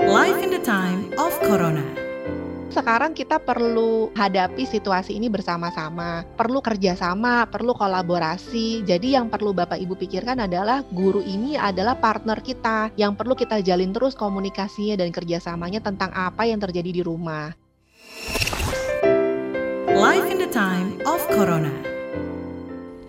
Life 0.00 0.40
in 0.40 0.48
the 0.48 0.64
time 0.64 1.12
of 1.20 1.28
Corona. 1.44 1.84
Sekarang 2.72 3.12
kita 3.12 3.36
perlu 3.36 4.08
hadapi 4.16 4.64
situasi 4.64 5.12
ini 5.12 5.28
bersama-sama, 5.28 6.24
perlu 6.40 6.64
kerjasama, 6.64 7.44
perlu 7.44 7.76
kolaborasi. 7.76 8.80
Jadi 8.88 9.12
yang 9.12 9.28
perlu 9.28 9.52
Bapak 9.52 9.76
Ibu 9.76 10.00
pikirkan 10.00 10.40
adalah 10.40 10.80
guru 10.88 11.20
ini 11.20 11.60
adalah 11.60 12.00
partner 12.00 12.40
kita 12.40 12.88
yang 12.96 13.12
perlu 13.12 13.36
kita 13.36 13.60
jalin 13.60 13.92
terus 13.92 14.16
komunikasinya 14.16 15.04
dan 15.04 15.12
kerjasamanya 15.12 15.84
tentang 15.84 16.08
apa 16.16 16.48
yang 16.48 16.56
terjadi 16.64 16.96
di 16.96 17.02
rumah. 17.04 17.52
Life 19.92 20.32
in 20.32 20.40
the 20.40 20.48
time 20.48 20.96
of 21.04 21.20
Corona. 21.28 21.76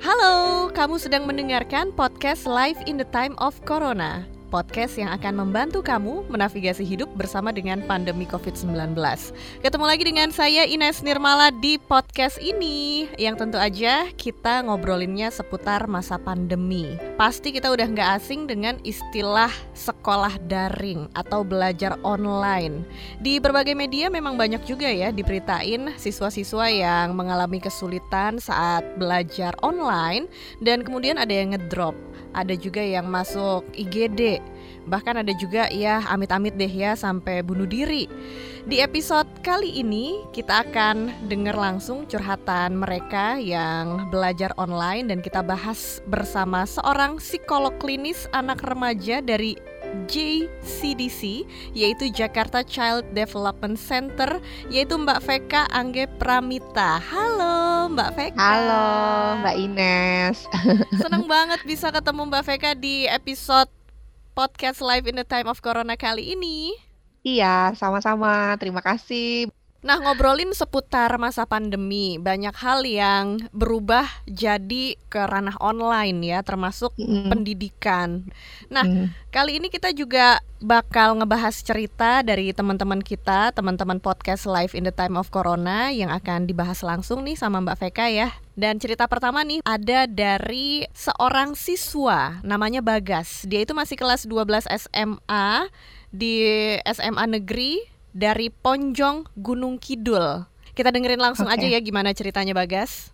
Halo, 0.04 0.68
kamu 0.76 1.00
sedang 1.00 1.24
mendengarkan 1.24 1.96
podcast 1.96 2.44
Live 2.44 2.84
in 2.84 3.00
the 3.00 3.08
Time 3.16 3.40
of 3.40 3.56
Corona 3.64 4.31
podcast 4.52 5.00
yang 5.00 5.08
akan 5.16 5.48
membantu 5.48 5.80
kamu 5.80 6.28
menavigasi 6.28 6.84
hidup 6.84 7.08
bersama 7.16 7.56
dengan 7.56 7.80
pandemi 7.88 8.28
COVID-19. 8.28 8.92
Ketemu 9.64 9.86
lagi 9.88 10.04
dengan 10.04 10.30
saya 10.36 10.68
Ines 10.68 11.00
Nirmala 11.00 11.56
di 11.56 11.80
podcast 11.80 12.36
ini 12.44 13.08
yang 13.16 13.40
tentu 13.40 13.56
aja 13.56 14.12
kita 14.20 14.68
ngobrolinnya 14.68 15.32
seputar 15.32 15.88
masa 15.88 16.20
pandemi. 16.20 17.00
Pasti 17.16 17.56
kita 17.56 17.72
udah 17.72 17.88
nggak 17.88 18.10
asing 18.20 18.52
dengan 18.52 18.76
istilah 18.84 19.50
sekolah 19.72 20.36
daring 20.52 21.08
atau 21.16 21.48
belajar 21.48 21.96
online. 22.04 22.84
Di 23.24 23.40
berbagai 23.40 23.74
media 23.74 24.12
memang 24.12 24.36
banyak 24.36 24.68
juga 24.68 24.92
ya 24.92 25.16
diberitain 25.16 25.96
siswa-siswa 25.96 26.68
yang 26.68 27.16
mengalami 27.16 27.64
kesulitan 27.64 28.36
saat 28.44 28.84
belajar 29.00 29.56
online 29.64 30.28
dan 30.60 30.84
kemudian 30.84 31.16
ada 31.16 31.32
yang 31.32 31.56
ngedrop 31.56 31.96
ada 32.32 32.56
juga 32.56 32.80
yang 32.82 33.08
masuk 33.12 33.68
IGD, 33.76 34.41
bahkan 34.90 35.22
ada 35.22 35.34
juga 35.38 35.70
ya 35.70 36.02
amit-amit 36.10 36.58
deh 36.58 36.70
ya 36.70 36.98
sampai 36.98 37.46
bunuh 37.46 37.70
diri. 37.70 38.10
Di 38.62 38.78
episode 38.82 39.30
kali 39.42 39.82
ini 39.82 40.22
kita 40.34 40.66
akan 40.70 41.28
dengar 41.30 41.58
langsung 41.58 42.06
curhatan 42.06 42.78
mereka 42.78 43.42
yang 43.42 44.10
belajar 44.14 44.54
online 44.58 45.10
dan 45.10 45.20
kita 45.22 45.42
bahas 45.42 46.02
bersama 46.06 46.66
seorang 46.66 47.18
psikolog 47.18 47.74
klinis 47.82 48.30
anak 48.38 48.62
remaja 48.62 49.18
dari 49.22 49.58
JCDC 50.08 51.44
yaitu 51.76 52.08
Jakarta 52.14 52.64
Child 52.64 53.12
Development 53.12 53.76
Center 53.76 54.40
yaitu 54.72 54.96
Mbak 54.96 55.20
Veka 55.26 55.68
Angge 55.74 56.08
Pramita. 56.22 57.02
Halo 57.02 57.90
Mbak 57.92 58.10
Veka. 58.16 58.40
Halo 58.40 58.86
Mbak 59.44 59.56
Ines. 59.58 60.38
Senang 61.02 61.28
banget 61.28 61.60
bisa 61.68 61.92
ketemu 61.92 62.30
Mbak 62.30 62.44
Veka 62.46 62.72
di 62.78 63.10
episode 63.10 63.81
podcast 64.32 64.80
Live 64.80 65.08
in 65.08 65.20
the 65.20 65.28
Time 65.28 65.48
of 65.52 65.60
Corona 65.60 66.00
kali 66.00 66.34
ini. 66.34 66.74
Iya, 67.22 67.78
sama-sama. 67.78 68.58
Terima 68.58 68.82
kasih. 68.82 69.52
Nah, 69.82 69.98
ngobrolin 69.98 70.54
seputar 70.54 71.10
masa 71.18 71.50
pandemi, 71.50 72.22
banyak 72.22 72.54
hal 72.54 72.86
yang 72.86 73.42
berubah 73.50 74.06
jadi 74.30 74.94
ke 75.10 75.18
ranah 75.26 75.58
online 75.58 76.22
ya, 76.22 76.46
termasuk 76.46 76.94
mm. 77.02 77.34
pendidikan. 77.34 78.30
Nah, 78.70 78.86
mm. 78.86 79.34
kali 79.34 79.58
ini 79.58 79.74
kita 79.74 79.90
juga 79.90 80.38
bakal 80.62 81.18
ngebahas 81.18 81.66
cerita 81.66 82.22
dari 82.22 82.54
teman-teman 82.54 83.02
kita, 83.02 83.50
teman-teman 83.58 83.98
podcast 83.98 84.46
Live 84.46 84.78
in 84.78 84.86
the 84.86 84.94
Time 84.94 85.18
of 85.18 85.34
Corona 85.34 85.90
yang 85.90 86.14
akan 86.14 86.46
dibahas 86.46 86.86
langsung 86.86 87.26
nih 87.26 87.34
sama 87.34 87.58
Mbak 87.58 87.78
Veka 87.82 88.06
ya. 88.14 88.30
Dan 88.54 88.78
cerita 88.78 89.10
pertama 89.10 89.42
nih 89.42 89.66
ada 89.66 90.06
dari 90.06 90.86
seorang 90.94 91.58
siswa 91.58 92.38
namanya 92.46 92.86
Bagas. 92.86 93.50
Dia 93.50 93.66
itu 93.66 93.74
masih 93.74 93.98
kelas 93.98 94.30
12 94.30 94.70
SMA 94.70 95.66
di 96.14 96.38
SMA 96.86 97.26
Negeri 97.26 97.91
dari 98.12 98.52
Ponjong 98.52 99.32
Gunung 99.40 99.80
Kidul. 99.80 100.44
Kita 100.76 100.92
dengerin 100.92 101.20
langsung 101.20 101.48
okay. 101.48 101.68
aja 101.68 101.68
ya 101.76 101.80
gimana 101.84 102.12
ceritanya 102.12 102.52
Bagas. 102.56 103.12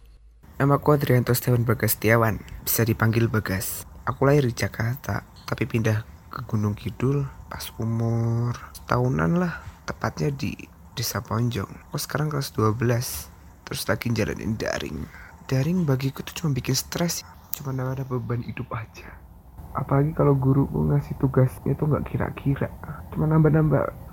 Nama 0.57 0.81
aku 0.81 0.97
Adrianto 0.97 1.33
Setiawan 1.37 1.65
Bagas 1.65 1.97
Setiawan, 1.97 2.41
bisa 2.65 2.81
dipanggil 2.81 3.29
Bagas. 3.29 3.85
Aku 4.09 4.25
lahir 4.25 4.45
di 4.49 4.57
Jakarta, 4.57 5.21
tapi 5.45 5.69
pindah 5.69 6.01
ke 6.33 6.41
Gunung 6.49 6.73
Kidul 6.73 7.25
pas 7.47 7.63
umur 7.77 8.57
tahunan 8.89 9.37
lah, 9.37 9.61
tepatnya 9.85 10.33
di 10.33 10.57
Desa 10.97 11.21
Ponjong. 11.21 11.93
Aku 11.93 11.97
sekarang 12.01 12.33
kelas 12.33 12.57
12, 12.57 12.81
terus 13.69 13.81
lagi 13.85 14.09
jalanin 14.09 14.57
daring. 14.57 15.05
Daring 15.45 15.85
bagiku 15.85 16.25
tuh 16.25 16.33
cuma 16.33 16.57
bikin 16.57 16.73
stres, 16.73 17.21
cuma 17.53 17.71
ada 17.77 18.01
beban 18.01 18.41
hidup 18.41 18.67
aja. 18.73 19.13
Apalagi 19.77 20.17
kalau 20.17 20.33
guruku 20.33 20.89
ngasih 20.89 21.13
tugasnya 21.21 21.77
tuh 21.77 21.85
nggak 21.85 22.09
kira-kira, 22.09 22.73
cuma 23.13 23.29
nambah-nambah 23.29 24.06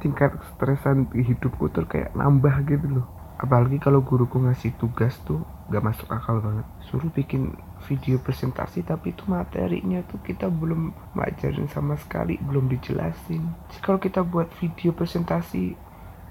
tingkat 0.00 0.36
stresan 0.54 1.08
di 1.10 1.24
hidupku 1.24 1.72
tuh 1.72 1.88
kayak 1.88 2.12
nambah 2.12 2.64
gitu 2.68 3.00
loh. 3.00 3.06
Apalagi 3.36 3.76
kalau 3.76 4.00
guruku 4.00 4.40
ngasih 4.40 4.80
tugas 4.80 5.12
tuh 5.28 5.44
gak 5.68 5.84
masuk 5.84 6.08
akal 6.08 6.40
banget. 6.40 6.64
Suruh 6.88 7.12
bikin 7.12 7.52
video 7.84 8.16
presentasi 8.16 8.80
tapi 8.80 9.12
itu 9.12 9.28
materinya 9.28 10.00
tuh 10.08 10.16
kita 10.24 10.48
belum 10.48 10.96
ngajarin 11.12 11.68
sama 11.68 12.00
sekali 12.00 12.40
belum 12.40 12.72
dijelasin. 12.72 13.44
Jadi 13.72 13.80
kalau 13.84 14.00
kita 14.00 14.24
buat 14.24 14.48
video 14.56 14.96
presentasi 14.96 15.76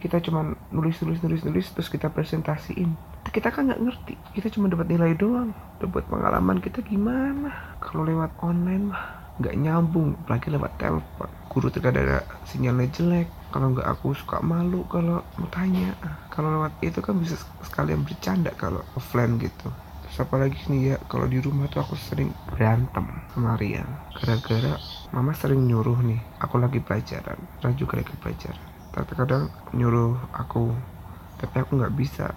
kita 0.01 0.21
cuma 0.21 0.53
nulis 0.73 1.01
nulis 1.01 1.21
nulis 1.21 1.41
nulis 1.45 1.69
terus 1.73 1.89
kita 1.93 2.09
presentasiin. 2.09 2.97
Kita 3.29 3.53
kan 3.53 3.69
nggak 3.69 3.81
ngerti 3.85 4.13
kita 4.33 4.49
cuma 4.49 4.65
dapat 4.65 4.89
nilai 4.89 5.13
doang. 5.13 5.53
Dapat 5.77 6.09
pengalaman 6.09 6.57
kita 6.57 6.81
gimana? 6.81 7.77
Kalau 7.77 8.01
lewat 8.01 8.33
online 8.41 8.89
mah 8.89 9.25
nggak 9.35 9.55
nyambung 9.59 10.15
apalagi 10.23 10.47
lewat 10.47 10.71
telepon 10.79 11.27
guru 11.55 11.71
terkadang 11.71 12.03
ada 12.03 12.19
sinyalnya 12.43 12.91
jelek. 12.91 13.31
Kalau 13.55 13.71
nggak 13.71 13.87
aku 13.87 14.11
suka 14.11 14.43
malu 14.43 14.83
kalau 14.91 15.23
mau 15.39 15.47
tanya. 15.47 15.95
Kalau 16.27 16.51
lewat 16.59 16.83
itu 16.83 16.99
kan 16.99 17.15
bisa 17.15 17.39
sekalian 17.63 18.03
bercanda 18.03 18.51
kalau 18.59 18.83
offline 18.99 19.39
gitu. 19.39 19.71
Terus 20.03 20.17
apalagi 20.19 20.59
nih 20.67 20.81
ya 20.91 20.95
kalau 21.07 21.31
di 21.31 21.39
rumah 21.39 21.71
tuh 21.71 21.79
aku 21.79 21.95
sering 21.95 22.35
berantem 22.51 23.07
sama 23.31 23.55
Rian. 23.55 23.87
Gara-gara 24.19 24.75
mama 25.15 25.31
sering 25.31 25.63
nyuruh 25.63 26.03
nih 26.03 26.19
aku 26.43 26.59
lagi 26.59 26.83
pelajaran 26.83 27.39
dan 27.63 27.71
juga 27.79 28.03
lagi 28.03 28.11
pelajaran. 28.19 28.63
Terkadang 28.91 29.47
nyuruh 29.71 30.19
aku 30.35 30.75
tapi 31.39 31.55
aku 31.63 31.79
nggak 31.79 31.95
bisa. 31.95 32.35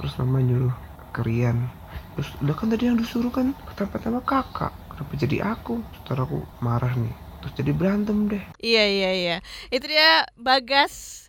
Terus 0.00 0.16
mama 0.24 0.40
nyuruh 0.40 0.72
ke 1.12 1.20
Rian. 1.20 1.68
Terus 2.16 2.32
udah 2.40 2.56
kan 2.56 2.72
tadi 2.72 2.88
yang 2.88 2.96
disuruh 2.96 3.28
kan 3.28 3.52
pertama-tama 3.68 4.24
kakak 4.24 4.72
kenapa 4.88 5.12
jadi 5.20 5.36
aku? 5.52 5.84
Setelah 6.00 6.24
aku 6.24 6.40
marah 6.64 6.96
nih 6.96 7.23
terus 7.44 7.60
jadi 7.60 7.76
berantem 7.76 8.32
deh 8.32 8.40
iya 8.64 8.88
iya 8.88 9.10
iya 9.12 9.36
itu 9.68 9.84
dia 9.84 10.24
Bagas 10.40 11.24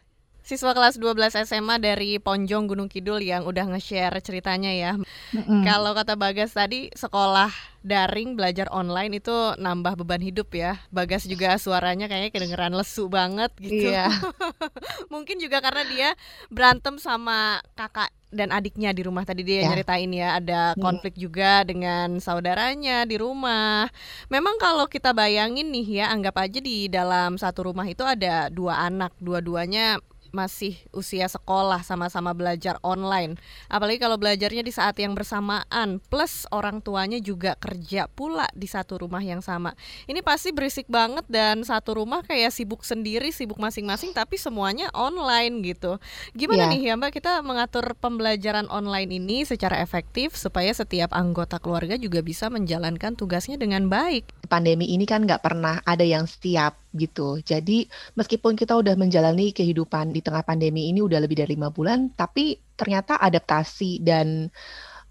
siswa 0.46 0.72
kelas 0.78 1.02
12 1.02 1.42
SMA 1.44 1.76
dari 1.82 2.22
Ponjong 2.22 2.70
Gunung 2.70 2.88
Kidul 2.88 3.20
yang 3.26 3.50
udah 3.50 3.66
nge-share 3.66 4.14
ceritanya 4.22 4.70
ya. 4.70 4.94
Mm-hmm. 5.34 5.66
Kalau 5.66 5.98
kata 5.98 6.14
Bagas 6.14 6.54
tadi 6.54 6.94
sekolah 6.94 7.50
daring 7.86 8.34
belajar 8.34 8.66
online 8.74 9.22
itu 9.22 9.54
nambah 9.62 10.02
beban 10.02 10.18
hidup 10.26 10.50
ya. 10.58 10.82
Bagas 10.90 11.30
juga 11.30 11.54
suaranya 11.62 12.10
kayaknya 12.10 12.34
kedengeran 12.34 12.74
lesu 12.74 13.06
banget 13.06 13.54
gitu. 13.62 13.94
Iya. 13.94 14.10
Mungkin 15.14 15.38
juga 15.38 15.62
karena 15.62 15.86
dia 15.86 16.10
berantem 16.50 16.98
sama 16.98 17.62
kakak 17.78 18.10
dan 18.34 18.50
adiknya 18.52 18.92
di 18.92 19.06
rumah 19.06 19.24
tadi 19.24 19.46
dia 19.46 19.64
ya. 19.64 19.72
nyeritain 19.72 20.12
ya 20.12 20.30
ada 20.42 20.62
konflik 20.76 21.16
juga 21.16 21.62
dengan 21.62 22.18
saudaranya 22.18 23.06
di 23.06 23.22
rumah. 23.22 23.88
Memang 24.34 24.58
kalau 24.58 24.90
kita 24.90 25.14
bayangin 25.14 25.70
nih 25.70 26.04
ya 26.04 26.06
anggap 26.10 26.42
aja 26.42 26.58
di 26.58 26.90
dalam 26.90 27.38
satu 27.38 27.70
rumah 27.70 27.86
itu 27.86 28.02
ada 28.02 28.50
dua 28.50 28.82
anak, 28.90 29.14
dua-duanya 29.22 30.02
masih 30.36 30.76
usia 30.92 31.32
sekolah 31.32 31.80
sama-sama 31.88 32.36
belajar 32.36 32.76
online. 32.84 33.40
Apalagi 33.72 34.04
kalau 34.04 34.20
belajarnya 34.20 34.68
di 34.68 34.76
saat 34.76 35.00
yang 35.00 35.16
bersamaan 35.16 36.04
plus 36.12 36.44
orang 36.52 36.84
tuanya 36.84 37.24
juga 37.24 37.56
kerja 37.56 38.12
pula 38.12 38.52
di 38.52 38.68
satu 38.68 39.00
rumah 39.00 39.24
yang 39.24 39.40
sama. 39.40 39.72
Ini 40.12 40.20
pasti 40.20 40.52
berisik 40.52 40.92
banget 40.92 41.24
dan 41.32 41.64
satu 41.64 42.04
rumah 42.04 42.20
kayak 42.28 42.52
sibuk 42.52 42.84
sendiri, 42.84 43.32
sibuk 43.32 43.56
masing-masing 43.56 44.12
tapi 44.12 44.36
semuanya 44.36 44.92
online 44.92 45.64
gitu. 45.64 45.96
Gimana 46.36 46.68
yeah. 46.68 46.72
nih 46.76 46.82
ya 46.92 46.94
Mbak 47.00 47.12
kita 47.16 47.40
mengatur 47.40 47.96
pembelajaran 47.96 48.68
online 48.68 49.16
ini 49.16 49.48
secara 49.48 49.80
efektif 49.80 50.36
supaya 50.36 50.76
setiap 50.76 51.16
anggota 51.16 51.58
keluarga 51.64 51.96
juga 51.96 52.20
bisa 52.20 52.52
menjalankan 52.52 53.16
tugasnya 53.16 53.56
dengan 53.56 53.88
baik. 53.88 54.28
Pandemi 54.52 54.92
ini 54.92 55.08
kan 55.08 55.24
nggak 55.24 55.40
pernah 55.40 55.80
ada 55.88 56.04
yang 56.04 56.28
siap 56.28 56.85
gitu. 56.96 57.44
Jadi 57.44 57.86
meskipun 58.16 58.56
kita 58.56 58.74
udah 58.80 58.96
menjalani 58.96 59.52
kehidupan 59.52 60.16
di 60.16 60.24
tengah 60.24 60.42
pandemi 60.42 60.88
ini 60.90 61.04
udah 61.04 61.20
lebih 61.20 61.44
dari 61.44 61.60
lima 61.60 61.70
bulan, 61.70 62.16
tapi 62.16 62.58
ternyata 62.80 63.20
adaptasi 63.20 64.00
dan 64.02 64.50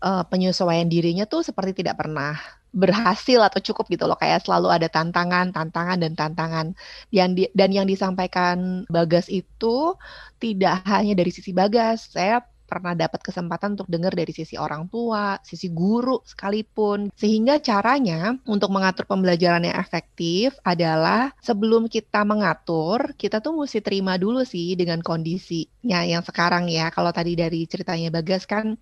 uh, 0.01 0.25
penyesuaian 0.27 0.89
dirinya 0.89 1.29
tuh 1.29 1.45
seperti 1.45 1.85
tidak 1.85 2.01
pernah 2.01 2.37
berhasil 2.75 3.39
atau 3.39 3.63
cukup 3.63 3.87
gitu 3.87 4.05
loh 4.11 4.19
kayak 4.19 4.43
selalu 4.43 4.69
ada 4.75 4.91
tantangan, 4.91 5.55
tantangan 5.55 5.99
dan 6.03 6.13
tantangan. 6.19 6.67
Yang 7.15 7.31
di, 7.39 7.43
dan 7.55 7.71
yang 7.71 7.87
disampaikan 7.87 8.83
Bagas 8.91 9.31
itu 9.31 9.95
tidak 10.43 10.83
hanya 10.91 11.15
dari 11.15 11.31
sisi 11.31 11.55
Bagas. 11.55 12.11
Saya 12.11 12.43
pernah 12.65 12.97
dapat 12.97 13.21
kesempatan 13.21 13.77
untuk 13.79 13.89
dengar 13.89 14.17
dari 14.17 14.33
sisi 14.33 14.59
orang 14.59 14.89
tua, 14.89 15.39
sisi 15.45 15.71
guru 15.71 16.21
sekalipun. 16.25 17.13
Sehingga 17.15 17.61
caranya 17.61 18.35
untuk 18.49 18.73
mengatur 18.73 19.05
pembelajaran 19.05 19.69
yang 19.69 19.77
efektif 19.79 20.57
adalah 20.65 21.31
sebelum 21.45 21.87
kita 21.87 22.25
mengatur, 22.25 23.13
kita 23.15 23.39
tuh 23.45 23.55
mesti 23.65 23.85
terima 23.85 24.17
dulu 24.17 24.43
sih 24.43 24.75
dengan 24.75 25.05
kondisinya 25.05 26.03
yang 26.03 26.25
sekarang 26.25 26.67
ya. 26.73 26.89
Kalau 26.91 27.13
tadi 27.15 27.37
dari 27.37 27.69
ceritanya 27.69 28.11
Bagas 28.11 28.49
kan 28.49 28.75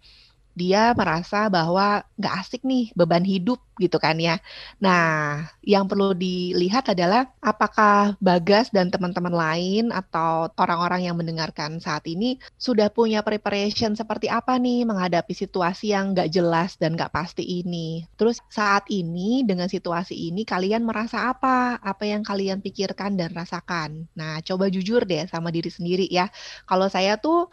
dia 0.53 0.93
merasa 0.93 1.49
bahwa 1.49 2.05
nggak 2.21 2.35
asik 2.45 2.63
nih 2.63 2.93
beban 2.93 3.25
hidup 3.25 3.61
gitu 3.81 3.97
kan 3.97 4.21
ya. 4.21 4.37
Nah, 4.79 5.49
yang 5.65 5.89
perlu 5.89 6.13
dilihat 6.13 6.93
adalah 6.93 7.27
apakah 7.41 8.15
Bagas 8.21 8.69
dan 8.71 8.93
teman-teman 8.93 9.33
lain 9.33 9.85
atau 9.91 10.53
orang-orang 10.61 11.09
yang 11.09 11.17
mendengarkan 11.17 11.81
saat 11.81 12.05
ini 12.07 12.37
sudah 12.61 12.93
punya 12.93 13.25
preparation 13.25 13.97
seperti 13.97 14.29
apa 14.29 14.61
nih 14.61 14.85
menghadapi 14.85 15.33
situasi 15.33 15.97
yang 15.97 16.13
nggak 16.13 16.31
jelas 16.31 16.77
dan 16.77 16.95
nggak 16.95 17.11
pasti 17.11 17.43
ini. 17.43 18.05
Terus 18.15 18.39
saat 18.53 18.87
ini 18.93 19.43
dengan 19.43 19.67
situasi 19.67 20.15
ini 20.15 20.45
kalian 20.45 20.85
merasa 20.85 21.33
apa? 21.33 21.81
Apa 21.81 22.05
yang 22.07 22.23
kalian 22.23 22.61
pikirkan 22.61 23.17
dan 23.17 23.33
rasakan? 23.33 24.07
Nah, 24.15 24.39
coba 24.45 24.69
jujur 24.69 25.03
deh 25.09 25.25
sama 25.27 25.49
diri 25.49 25.73
sendiri 25.73 26.07
ya. 26.13 26.29
Kalau 26.69 26.87
saya 26.93 27.17
tuh 27.19 27.49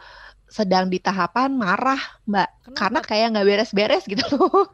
sedang 0.50 0.90
di 0.90 0.98
tahapan 0.98 1.54
marah 1.54 2.02
mbak 2.26 2.59
Kenapa? 2.70 2.80
karena 2.80 3.00
kayak 3.02 3.28
nggak 3.34 3.48
beres-beres 3.50 4.04
gitu 4.06 4.26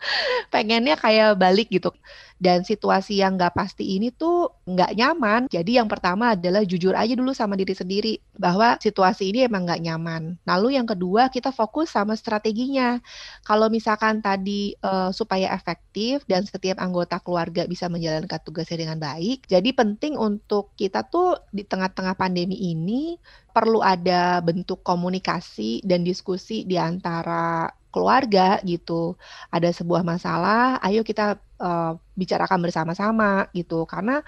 pengennya 0.54 0.96
kayak 1.00 1.40
balik 1.40 1.72
gitu 1.72 1.96
dan 2.36 2.68
situasi 2.68 3.24
yang 3.24 3.40
nggak 3.40 3.56
pasti 3.56 3.96
ini 3.96 4.12
tuh 4.12 4.52
nggak 4.68 4.92
nyaman. 4.96 5.42
Jadi 5.48 5.80
yang 5.80 5.88
pertama 5.88 6.36
adalah 6.36 6.68
jujur 6.68 6.92
aja 6.92 7.16
dulu 7.16 7.32
sama 7.32 7.56
diri 7.56 7.72
sendiri 7.72 8.14
bahwa 8.36 8.76
situasi 8.80 9.32
ini 9.32 9.48
emang 9.48 9.64
nggak 9.64 9.82
nyaman. 9.84 10.36
Lalu 10.44 10.76
yang 10.76 10.88
kedua 10.88 11.32
kita 11.32 11.56
fokus 11.56 11.96
sama 11.96 12.14
strateginya. 12.20 13.00
Kalau 13.48 13.72
misalkan 13.72 14.20
tadi 14.20 14.76
uh, 14.84 15.16
supaya 15.16 15.56
efektif 15.56 16.28
dan 16.28 16.44
setiap 16.44 16.76
anggota 16.84 17.24
keluarga 17.24 17.64
bisa 17.66 17.88
menjalankan 17.88 18.40
tugasnya 18.44 18.84
dengan 18.84 19.00
baik, 19.00 19.48
jadi 19.48 19.72
penting 19.72 20.20
untuk 20.20 20.76
kita 20.76 21.08
tuh 21.08 21.40
di 21.56 21.64
tengah-tengah 21.64 22.20
pandemi 22.20 22.60
ini 22.60 23.16
perlu 23.56 23.80
ada 23.80 24.44
bentuk 24.44 24.84
komunikasi 24.84 25.80
dan 25.88 26.04
diskusi 26.04 26.68
di 26.68 26.76
antara 26.76 27.72
keluarga 27.96 28.60
gitu. 28.68 29.16
Ada 29.48 29.72
sebuah 29.72 30.04
masalah, 30.04 30.84
ayo 30.84 31.08
kita 31.08 31.40
uh, 31.64 31.96
bicarakan 32.20 32.60
bersama-sama 32.60 33.48
gitu. 33.56 33.88
Karena 33.88 34.20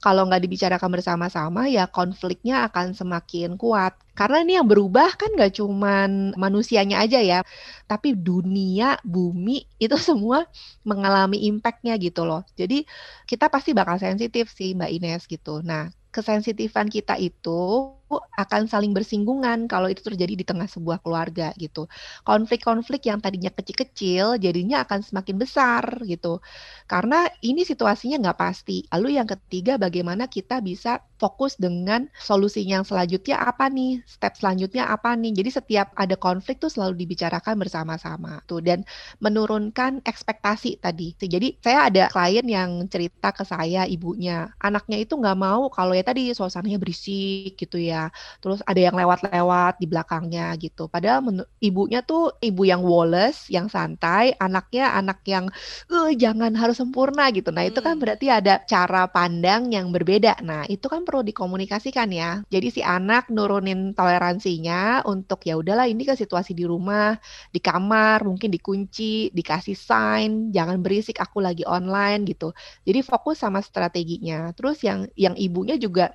kalau 0.00 0.24
nggak 0.24 0.40
dibicarakan 0.48 0.90
bersama-sama 0.96 1.68
ya 1.68 1.84
konfliknya 1.84 2.64
akan 2.72 2.96
semakin 2.96 3.60
kuat. 3.60 3.92
Karena 4.16 4.40
ini 4.40 4.56
yang 4.56 4.68
berubah 4.68 5.20
kan 5.20 5.36
nggak 5.36 5.60
cuman 5.60 6.32
manusianya 6.40 7.04
aja 7.04 7.20
ya, 7.20 7.40
tapi 7.84 8.16
dunia, 8.16 8.96
bumi 9.04 9.68
itu 9.84 9.96
semua 10.00 10.48
mengalami 10.88 11.44
impactnya 11.52 12.00
gitu 12.00 12.24
loh. 12.24 12.40
Jadi 12.56 12.88
kita 13.28 13.52
pasti 13.52 13.76
bakal 13.76 14.00
sensitif 14.00 14.48
sih 14.56 14.72
Mbak 14.72 14.90
Ines 14.96 15.22
gitu. 15.28 15.60
Nah 15.60 15.92
kesensitifan 16.10 16.90
kita 16.90 17.14
itu 17.20 17.94
akan 18.18 18.66
saling 18.66 18.90
bersinggungan 18.96 19.70
kalau 19.70 19.86
itu 19.86 20.02
terjadi 20.02 20.34
di 20.34 20.44
tengah 20.46 20.66
sebuah 20.66 20.98
keluarga 21.04 21.54
gitu. 21.60 21.86
Konflik-konflik 22.26 23.06
yang 23.06 23.22
tadinya 23.22 23.52
kecil-kecil 23.54 24.40
jadinya 24.42 24.82
akan 24.82 25.00
semakin 25.06 25.36
besar 25.38 25.84
gitu. 26.08 26.42
Karena 26.90 27.28
ini 27.44 27.62
situasinya 27.62 28.18
nggak 28.22 28.38
pasti. 28.40 28.82
Lalu 28.90 29.20
yang 29.20 29.28
ketiga 29.28 29.76
bagaimana 29.78 30.26
kita 30.26 30.58
bisa 30.64 30.98
fokus 31.20 31.54
dengan 31.60 32.08
solusinya 32.16 32.80
yang 32.80 32.86
selanjutnya 32.88 33.36
apa 33.44 33.68
nih? 33.68 34.00
Step 34.08 34.34
selanjutnya 34.40 34.88
apa 34.88 35.12
nih? 35.14 35.32
Jadi 35.36 35.50
setiap 35.52 35.92
ada 35.94 36.16
konflik 36.16 36.58
tuh 36.58 36.72
selalu 36.72 36.96
dibicarakan 37.04 37.60
bersama-sama 37.60 38.40
tuh 38.48 38.64
dan 38.64 38.82
menurunkan 39.20 40.00
ekspektasi 40.04 40.80
tadi. 40.80 41.12
Jadi 41.20 41.60
saya 41.60 41.88
ada 41.92 42.08
klien 42.12 42.46
yang 42.48 42.70
cerita 42.88 43.30
ke 43.36 43.44
saya 43.44 43.84
ibunya, 43.88 44.48
anaknya 44.60 44.96
itu 45.04 45.14
nggak 45.20 45.38
mau 45.38 45.68
kalau 45.72 45.92
ya 45.96 46.02
tadi 46.06 46.32
suasananya 46.32 46.78
berisik 46.80 47.56
gitu 47.60 47.76
ya. 47.80 47.99
Terus 48.40 48.64
ada 48.64 48.80
yang 48.80 48.96
lewat-lewat 48.96 49.76
di 49.76 49.86
belakangnya 49.90 50.56
gitu. 50.56 50.88
Padahal 50.88 51.20
ibunya 51.60 52.00
tuh 52.00 52.32
ibu 52.40 52.62
yang 52.64 52.80
Wallace, 52.80 53.52
yang 53.52 53.68
santai, 53.68 54.32
anaknya 54.40 54.96
anak 54.96 55.20
yang 55.28 55.52
eh 55.92 56.16
jangan 56.16 56.56
harus 56.56 56.80
sempurna 56.80 57.28
gitu. 57.34 57.52
Nah, 57.52 57.68
itu 57.68 57.84
kan 57.84 57.98
hmm. 57.98 58.02
berarti 58.02 58.26
ada 58.32 58.64
cara 58.64 59.04
pandang 59.10 59.68
yang 59.74 59.92
berbeda. 59.92 60.40
Nah, 60.40 60.64
itu 60.70 60.86
kan 60.88 61.04
perlu 61.04 61.20
dikomunikasikan 61.26 62.08
ya. 62.14 62.40
Jadi 62.48 62.68
si 62.72 62.80
anak 62.80 63.28
nurunin 63.28 63.92
toleransinya 63.92 65.04
untuk 65.04 65.44
ya 65.44 65.58
udahlah 65.60 65.84
ini 65.90 66.06
kan 66.08 66.16
situasi 66.16 66.56
di 66.56 66.64
rumah, 66.64 67.18
di 67.50 67.60
kamar, 67.60 68.24
mungkin 68.24 68.48
dikunci, 68.54 69.34
dikasih 69.34 69.76
sign, 69.76 70.30
jangan 70.54 70.80
berisik 70.80 71.18
aku 71.18 71.42
lagi 71.42 71.66
online 71.66 72.24
gitu. 72.28 72.54
Jadi 72.86 73.00
fokus 73.02 73.42
sama 73.42 73.60
strateginya. 73.64 74.52
Terus 74.54 74.80
yang 74.86 75.08
yang 75.18 75.34
ibunya 75.34 75.76
juga 75.80 76.12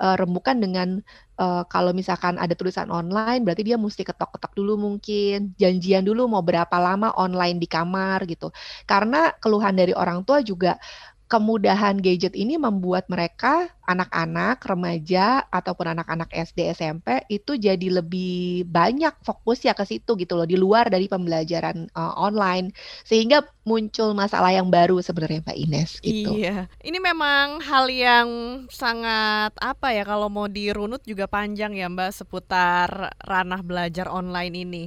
uh, 0.00 0.16
rembukan 0.18 0.56
dengan 0.58 0.88
uh, 1.38 1.62
kalau 1.66 1.94
misalkan 1.94 2.38
ada 2.38 2.54
tulisan 2.56 2.90
online 2.90 3.42
berarti 3.46 3.62
dia 3.66 3.76
mesti 3.78 4.02
ketok-ketok 4.06 4.52
dulu 4.56 4.78
mungkin 4.78 5.54
janjian 5.58 6.02
dulu 6.06 6.26
mau 6.30 6.42
berapa 6.42 6.76
lama 6.78 7.14
online 7.18 7.58
di 7.62 7.68
kamar 7.70 8.26
gitu. 8.26 8.50
Karena 8.86 9.34
keluhan 9.38 9.74
dari 9.78 9.94
orang 9.94 10.22
tua 10.26 10.40
juga 10.42 10.78
kemudahan 11.28 11.98
gadget 11.98 12.36
ini 12.36 12.60
membuat 12.60 13.08
mereka 13.08 13.72
anak-anak 13.84 14.64
remaja 14.64 15.44
ataupun 15.52 15.92
anak-anak 15.92 16.32
SD 16.32 16.72
SMP 16.72 17.20
itu 17.28 17.56
jadi 17.60 18.00
lebih 18.00 18.64
banyak 18.64 19.12
fokus 19.20 19.60
ya 19.64 19.76
ke 19.76 19.84
situ 19.84 20.16
gitu 20.16 20.34
loh 20.34 20.48
di 20.48 20.56
luar 20.56 20.88
dari 20.88 21.04
pembelajaran 21.06 21.92
uh, 21.92 22.16
online 22.16 22.72
sehingga 23.04 23.44
muncul 23.64 24.12
masalah 24.12 24.52
yang 24.52 24.68
baru 24.68 25.00
sebenarnya 25.00 25.40
Mbak 25.44 25.58
Ines 25.68 25.90
gitu. 26.04 26.36
Iya. 26.36 26.68
Ini 26.84 26.98
memang 27.00 27.64
hal 27.64 27.88
yang 27.88 28.28
sangat 28.68 29.56
apa 29.60 29.92
ya 29.92 30.04
kalau 30.04 30.28
mau 30.28 30.48
dirunut 30.48 31.00
juga 31.04 31.28
panjang 31.28 31.76
ya 31.76 31.88
Mbak 31.88 32.12
seputar 32.12 33.12
ranah 33.24 33.60
belajar 33.64 34.08
online 34.08 34.54
ini. 34.54 34.84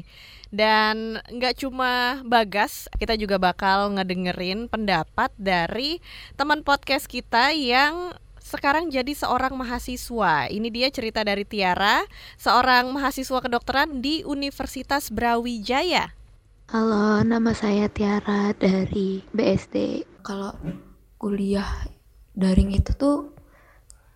Dan 0.48 1.20
nggak 1.28 1.60
cuma 1.60 2.24
Bagas, 2.24 2.88
kita 2.96 3.20
juga 3.20 3.36
bakal 3.36 4.00
ngedengerin 4.00 4.72
pendapat 4.72 5.36
dari 5.36 6.00
teman 6.40 6.64
podcast 6.64 7.12
kita 7.12 7.52
yang 7.52 8.16
sekarang 8.48 8.88
jadi 8.88 9.12
seorang 9.12 9.60
mahasiswa. 9.60 10.48
Ini 10.48 10.72
dia 10.72 10.88
cerita 10.88 11.20
dari 11.28 11.44
Tiara, 11.44 12.08
seorang 12.40 12.88
mahasiswa 12.96 13.44
kedokteran 13.44 14.00
di 14.00 14.24
Universitas 14.24 15.12
Brawijaya. 15.12 16.16
Halo, 16.72 17.20
nama 17.28 17.52
saya 17.52 17.92
Tiara 17.92 18.56
dari 18.56 19.20
BSD. 19.36 20.08
Kalau 20.24 20.56
kuliah 21.20 21.68
daring 22.40 22.72
itu 22.72 22.96
tuh 22.96 23.36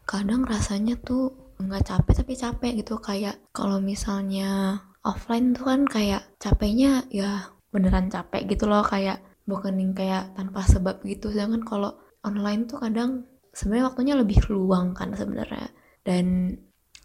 kadang 0.07 0.48
rasanya 0.48 0.95
tuh 1.04 1.36
nggak 1.60 1.92
capek 1.92 2.13
tapi 2.24 2.34
capek 2.34 2.72
gitu 2.82 2.98
kayak 2.98 3.38
kalau 3.53 3.77
misalnya 3.77 4.82
offline 5.06 5.53
tuh 5.53 5.70
kan 5.72 5.82
kayak 5.86 6.25
capeknya 6.41 7.06
ya 7.13 7.53
beneran 7.70 8.10
capek 8.12 8.50
gitu 8.50 8.67
loh 8.70 8.84
kayak 8.84 9.22
bukan 9.46 9.77
kayak 9.94 10.34
tanpa 10.38 10.65
sebab 10.65 11.01
gitu 11.06 11.34
sedangkan 11.34 11.63
kalau 11.65 11.91
online 12.22 12.70
tuh 12.70 12.82
kadang 12.82 13.25
sebenarnya 13.51 13.88
waktunya 13.91 14.15
lebih 14.17 14.39
luang 14.51 14.96
kan 14.96 15.13
sebenarnya. 15.15 15.70
Dan 16.01 16.55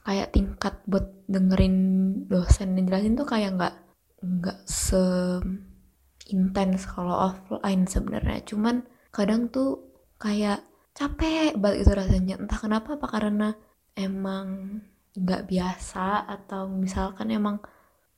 kayak 0.07 0.33
tingkat 0.33 0.75
buat 0.87 1.27
dengerin 1.27 1.77
dosen 2.31 2.79
jelasin 2.79 3.19
tuh 3.19 3.27
kayak 3.27 3.59
nggak 3.59 3.75
nggak 4.23 4.59
se 4.65 5.03
intens 6.31 6.87
kalau 6.87 7.15
offline 7.15 7.87
sebenarnya. 7.87 8.43
Cuman 8.47 8.87
kadang 9.11 9.51
tuh 9.51 9.95
kayak 10.19 10.63
capek 10.97 11.55
banget 11.59 11.87
itu 11.87 11.93
rasanya. 11.93 12.35
Entah 12.41 12.59
kenapa 12.59 12.97
apa 12.97 13.07
karena 13.11 13.49
emang 13.99 14.81
nggak 15.17 15.49
biasa 15.49 16.29
atau 16.29 16.69
misalkan 16.69 17.33
emang 17.33 17.57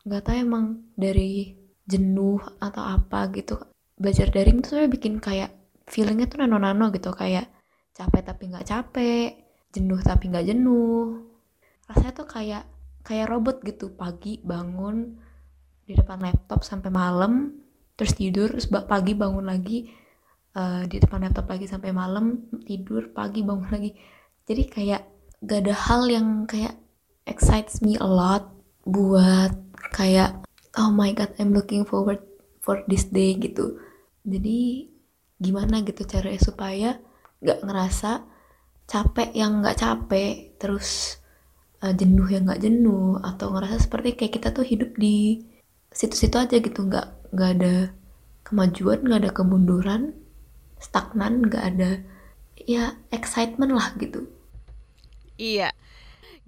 nggak 0.03 0.23
tahu 0.25 0.37
emang 0.37 0.65
dari 0.99 1.55
jenuh 1.89 2.41
atau 2.61 2.83
apa 2.85 3.33
gitu. 3.33 3.57
Belajar 3.97 4.29
daring 4.31 4.61
tuh 4.61 4.77
sebenarnya 4.77 4.93
bikin 4.95 5.15
kayak 5.19 5.51
feelingnya 5.89 6.29
tuh 6.29 6.45
nano-nano 6.45 6.93
gitu 6.93 7.11
kayak 7.17 7.49
capek 7.99 8.23
tapi 8.23 8.43
nggak 8.55 8.67
capek 8.71 9.29
jenuh 9.75 10.01
tapi 10.01 10.31
nggak 10.31 10.47
jenuh. 10.47 11.27
Rasanya 11.91 12.13
tuh 12.15 12.29
kayak 12.31 12.65
kayak 13.03 13.27
robot 13.27 13.61
gitu 13.67 13.91
pagi 13.93 14.39
bangun 14.45 15.19
di 15.89 15.97
depan 15.97 16.21
laptop 16.21 16.61
sampai 16.61 16.93
malam 16.93 17.57
terus 17.97 18.13
tidur 18.15 18.53
terus 18.53 18.69
pagi 18.69 19.17
bangun 19.17 19.49
lagi 19.49 19.89
uh, 20.55 20.85
di 20.85 21.01
depan 21.01 21.25
laptop 21.25 21.49
lagi 21.49 21.67
sampai 21.67 21.91
malam 21.91 22.47
tidur 22.63 23.11
pagi 23.11 23.43
bangun 23.43 23.69
lagi. 23.73 23.91
Jadi 24.49 24.63
kayak 24.69 25.03
gak 25.45 25.61
ada 25.67 25.75
hal 25.75 26.03
yang 26.09 26.47
kayak 26.49 26.77
excites 27.29 27.85
me 27.85 27.99
a 28.01 28.09
lot 28.09 28.49
buat 28.89 29.53
kayak 29.93 30.41
oh 30.81 30.89
my 30.93 31.13
god 31.13 31.33
I'm 31.37 31.53
looking 31.53 31.85
forward 31.85 32.23
for 32.63 32.85
this 32.87 33.09
day 33.09 33.37
gitu. 33.37 33.81
Jadi 34.29 34.89
gimana 35.39 35.81
gitu 35.87 36.05
caranya 36.05 36.41
supaya 36.43 36.91
nggak 37.45 37.61
ngerasa 37.65 38.25
capek 38.89 39.31
yang 39.37 39.61
nggak 39.63 39.79
capek 39.79 40.57
terus 40.59 41.21
uh, 41.85 41.93
jenuh 41.95 42.27
yang 42.27 42.49
nggak 42.49 42.63
jenuh 42.63 43.21
atau 43.21 43.53
ngerasa 43.53 43.85
seperti 43.85 44.19
kayak 44.19 44.33
kita 44.41 44.49
tuh 44.51 44.65
hidup 44.67 44.97
di 44.99 45.45
situ-situ 45.93 46.37
aja 46.37 46.57
gitu 46.59 46.85
nggak 46.89 47.33
nggak 47.35 47.51
ada 47.61 47.75
kemajuan 48.43 49.05
nggak 49.05 49.21
ada 49.29 49.33
kemunduran 49.33 50.03
stagnan 50.81 51.45
nggak 51.47 51.65
ada 51.75 51.91
ya 52.57 52.97
excitement 53.13 53.73
lah 53.75 53.93
gitu 54.01 54.27
Iya. 55.39 55.71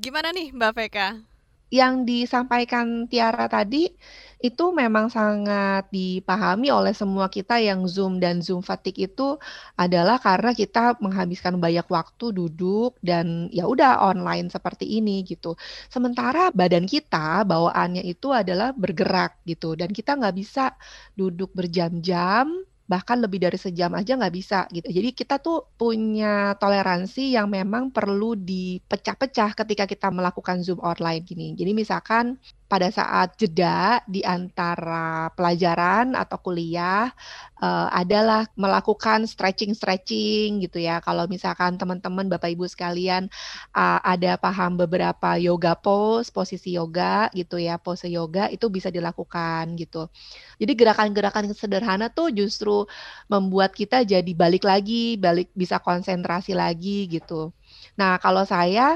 Gimana 0.03 0.35
nih 0.35 0.51
Mbak 0.51 0.73
Veka? 0.75 1.30
Yang 1.71 1.95
disampaikan 2.11 3.07
Tiara 3.07 3.47
tadi 3.47 3.87
itu 4.43 4.65
memang 4.75 5.07
sangat 5.07 5.87
dipahami 5.95 6.67
oleh 6.75 6.91
semua 6.97 7.31
kita 7.31 7.63
yang 7.63 7.87
Zoom 7.87 8.19
dan 8.19 8.43
Zoom 8.43 8.59
fatigue 8.65 9.07
itu 9.07 9.39
adalah 9.79 10.19
karena 10.19 10.51
kita 10.57 10.99
menghabiskan 10.99 11.63
banyak 11.63 11.87
waktu 11.87 12.27
duduk 12.35 12.99
dan 13.05 13.47
ya 13.55 13.71
udah 13.71 14.03
online 14.03 14.51
seperti 14.51 14.99
ini 14.99 15.23
gitu. 15.23 15.55
Sementara 15.87 16.51
badan 16.51 16.91
kita 16.91 17.47
bawaannya 17.47 18.03
itu 18.03 18.35
adalah 18.35 18.75
bergerak 18.75 19.39
gitu 19.47 19.79
dan 19.79 19.95
kita 19.95 20.19
nggak 20.19 20.35
bisa 20.43 20.75
duduk 21.15 21.55
berjam-jam 21.55 22.51
bahkan 22.91 23.23
lebih 23.23 23.39
dari 23.39 23.55
sejam 23.55 23.95
aja 23.95 24.19
nggak 24.19 24.35
bisa 24.35 24.67
gitu. 24.75 24.91
Jadi 24.91 25.15
kita 25.15 25.39
tuh 25.39 25.71
punya 25.79 26.59
toleransi 26.59 27.39
yang 27.39 27.47
memang 27.47 27.95
perlu 27.95 28.35
dipecah-pecah 28.35 29.55
ketika 29.55 29.85
kita 29.87 30.11
melakukan 30.11 30.59
Zoom 30.67 30.83
online 30.83 31.23
gini. 31.23 31.55
Jadi 31.55 31.71
misalkan 31.71 32.35
pada 32.71 32.87
saat 32.95 33.35
jeda 33.35 33.99
di 34.07 34.23
antara 34.23 35.27
pelajaran 35.35 36.15
atau 36.15 36.39
kuliah 36.39 37.11
uh, 37.59 37.91
adalah 37.91 38.47
melakukan 38.55 39.27
stretching-stretching 39.27 40.63
gitu 40.63 40.79
ya. 40.79 41.03
Kalau 41.03 41.27
misalkan 41.27 41.75
teman-teman 41.75 42.31
Bapak 42.31 42.55
Ibu 42.55 42.71
sekalian 42.71 43.27
uh, 43.75 43.99
ada 44.07 44.39
paham 44.39 44.79
beberapa 44.79 45.35
yoga 45.35 45.75
pose, 45.75 46.31
posisi 46.31 46.79
yoga 46.79 47.27
gitu 47.35 47.59
ya, 47.59 47.75
pose 47.75 48.07
yoga 48.07 48.47
itu 48.55 48.71
bisa 48.71 48.87
dilakukan 48.87 49.75
gitu. 49.75 50.07
Jadi 50.63 50.73
gerakan-gerakan 50.79 51.51
sederhana 51.51 52.07
tuh 52.07 52.31
justru 52.31 52.87
membuat 53.27 53.75
kita 53.75 54.07
jadi 54.07 54.31
balik 54.31 54.63
lagi, 54.63 55.19
balik 55.19 55.51
bisa 55.59 55.83
konsentrasi 55.83 56.55
lagi 56.55 57.11
gitu. 57.11 57.51
Nah, 57.99 58.23
kalau 58.23 58.47
saya 58.47 58.95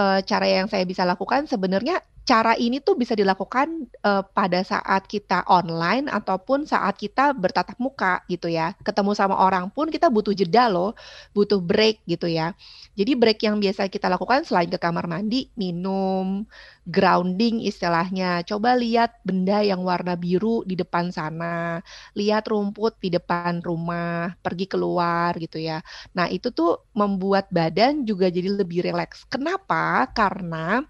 uh, 0.00 0.24
cara 0.24 0.46
yang 0.48 0.66
saya 0.72 0.88
bisa 0.88 1.04
lakukan 1.04 1.44
sebenarnya 1.44 2.00
cara 2.30 2.54
ini 2.54 2.78
tuh 2.78 2.94
bisa 2.94 3.18
dilakukan 3.18 3.90
uh, 4.06 4.22
pada 4.22 4.62
saat 4.62 5.02
kita 5.10 5.42
online 5.50 6.06
ataupun 6.06 6.62
saat 6.62 6.94
kita 6.94 7.34
bertatap 7.34 7.74
muka 7.82 8.22
gitu 8.30 8.46
ya. 8.46 8.70
Ketemu 8.86 9.18
sama 9.18 9.34
orang 9.34 9.66
pun 9.74 9.90
kita 9.90 10.06
butuh 10.06 10.30
jeda 10.30 10.70
loh, 10.70 10.94
butuh 11.34 11.58
break 11.58 12.06
gitu 12.06 12.30
ya. 12.30 12.54
Jadi 12.94 13.18
break 13.18 13.42
yang 13.42 13.58
biasa 13.58 13.90
kita 13.90 14.06
lakukan 14.06 14.46
selain 14.46 14.70
ke 14.70 14.78
kamar 14.78 15.10
mandi, 15.10 15.50
minum, 15.58 16.46
grounding 16.86 17.66
istilahnya. 17.66 18.46
Coba 18.46 18.78
lihat 18.78 19.18
benda 19.26 19.66
yang 19.66 19.82
warna 19.82 20.14
biru 20.14 20.62
di 20.62 20.78
depan 20.78 21.10
sana, 21.10 21.82
lihat 22.14 22.46
rumput 22.46 22.94
di 23.02 23.10
depan 23.10 23.58
rumah, 23.58 24.38
pergi 24.38 24.70
keluar 24.70 25.34
gitu 25.34 25.58
ya. 25.58 25.82
Nah, 26.14 26.30
itu 26.30 26.54
tuh 26.54 26.78
membuat 26.94 27.50
badan 27.50 28.06
juga 28.06 28.30
jadi 28.30 28.54
lebih 28.54 28.86
rileks. 28.86 29.26
Kenapa? 29.26 30.06
Karena 30.14 30.86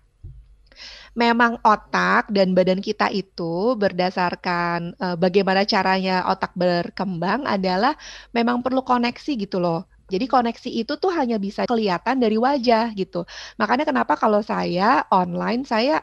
memang 1.14 1.58
otak 1.62 2.30
dan 2.30 2.54
badan 2.54 2.78
kita 2.82 3.10
itu 3.10 3.74
berdasarkan 3.78 4.94
uh, 4.98 5.16
bagaimana 5.18 5.66
caranya 5.66 6.26
otak 6.30 6.54
berkembang 6.54 7.44
adalah 7.46 7.94
memang 8.30 8.62
perlu 8.62 8.82
koneksi 8.86 9.32
gitu 9.38 9.58
loh. 9.58 9.86
Jadi 10.10 10.26
koneksi 10.26 10.70
itu 10.74 10.98
tuh 10.98 11.14
hanya 11.14 11.38
bisa 11.38 11.70
kelihatan 11.70 12.18
dari 12.18 12.34
wajah 12.34 12.90
gitu. 12.98 13.22
Makanya 13.62 13.86
kenapa 13.86 14.18
kalau 14.18 14.42
saya 14.42 15.06
online 15.14 15.62
saya 15.62 16.02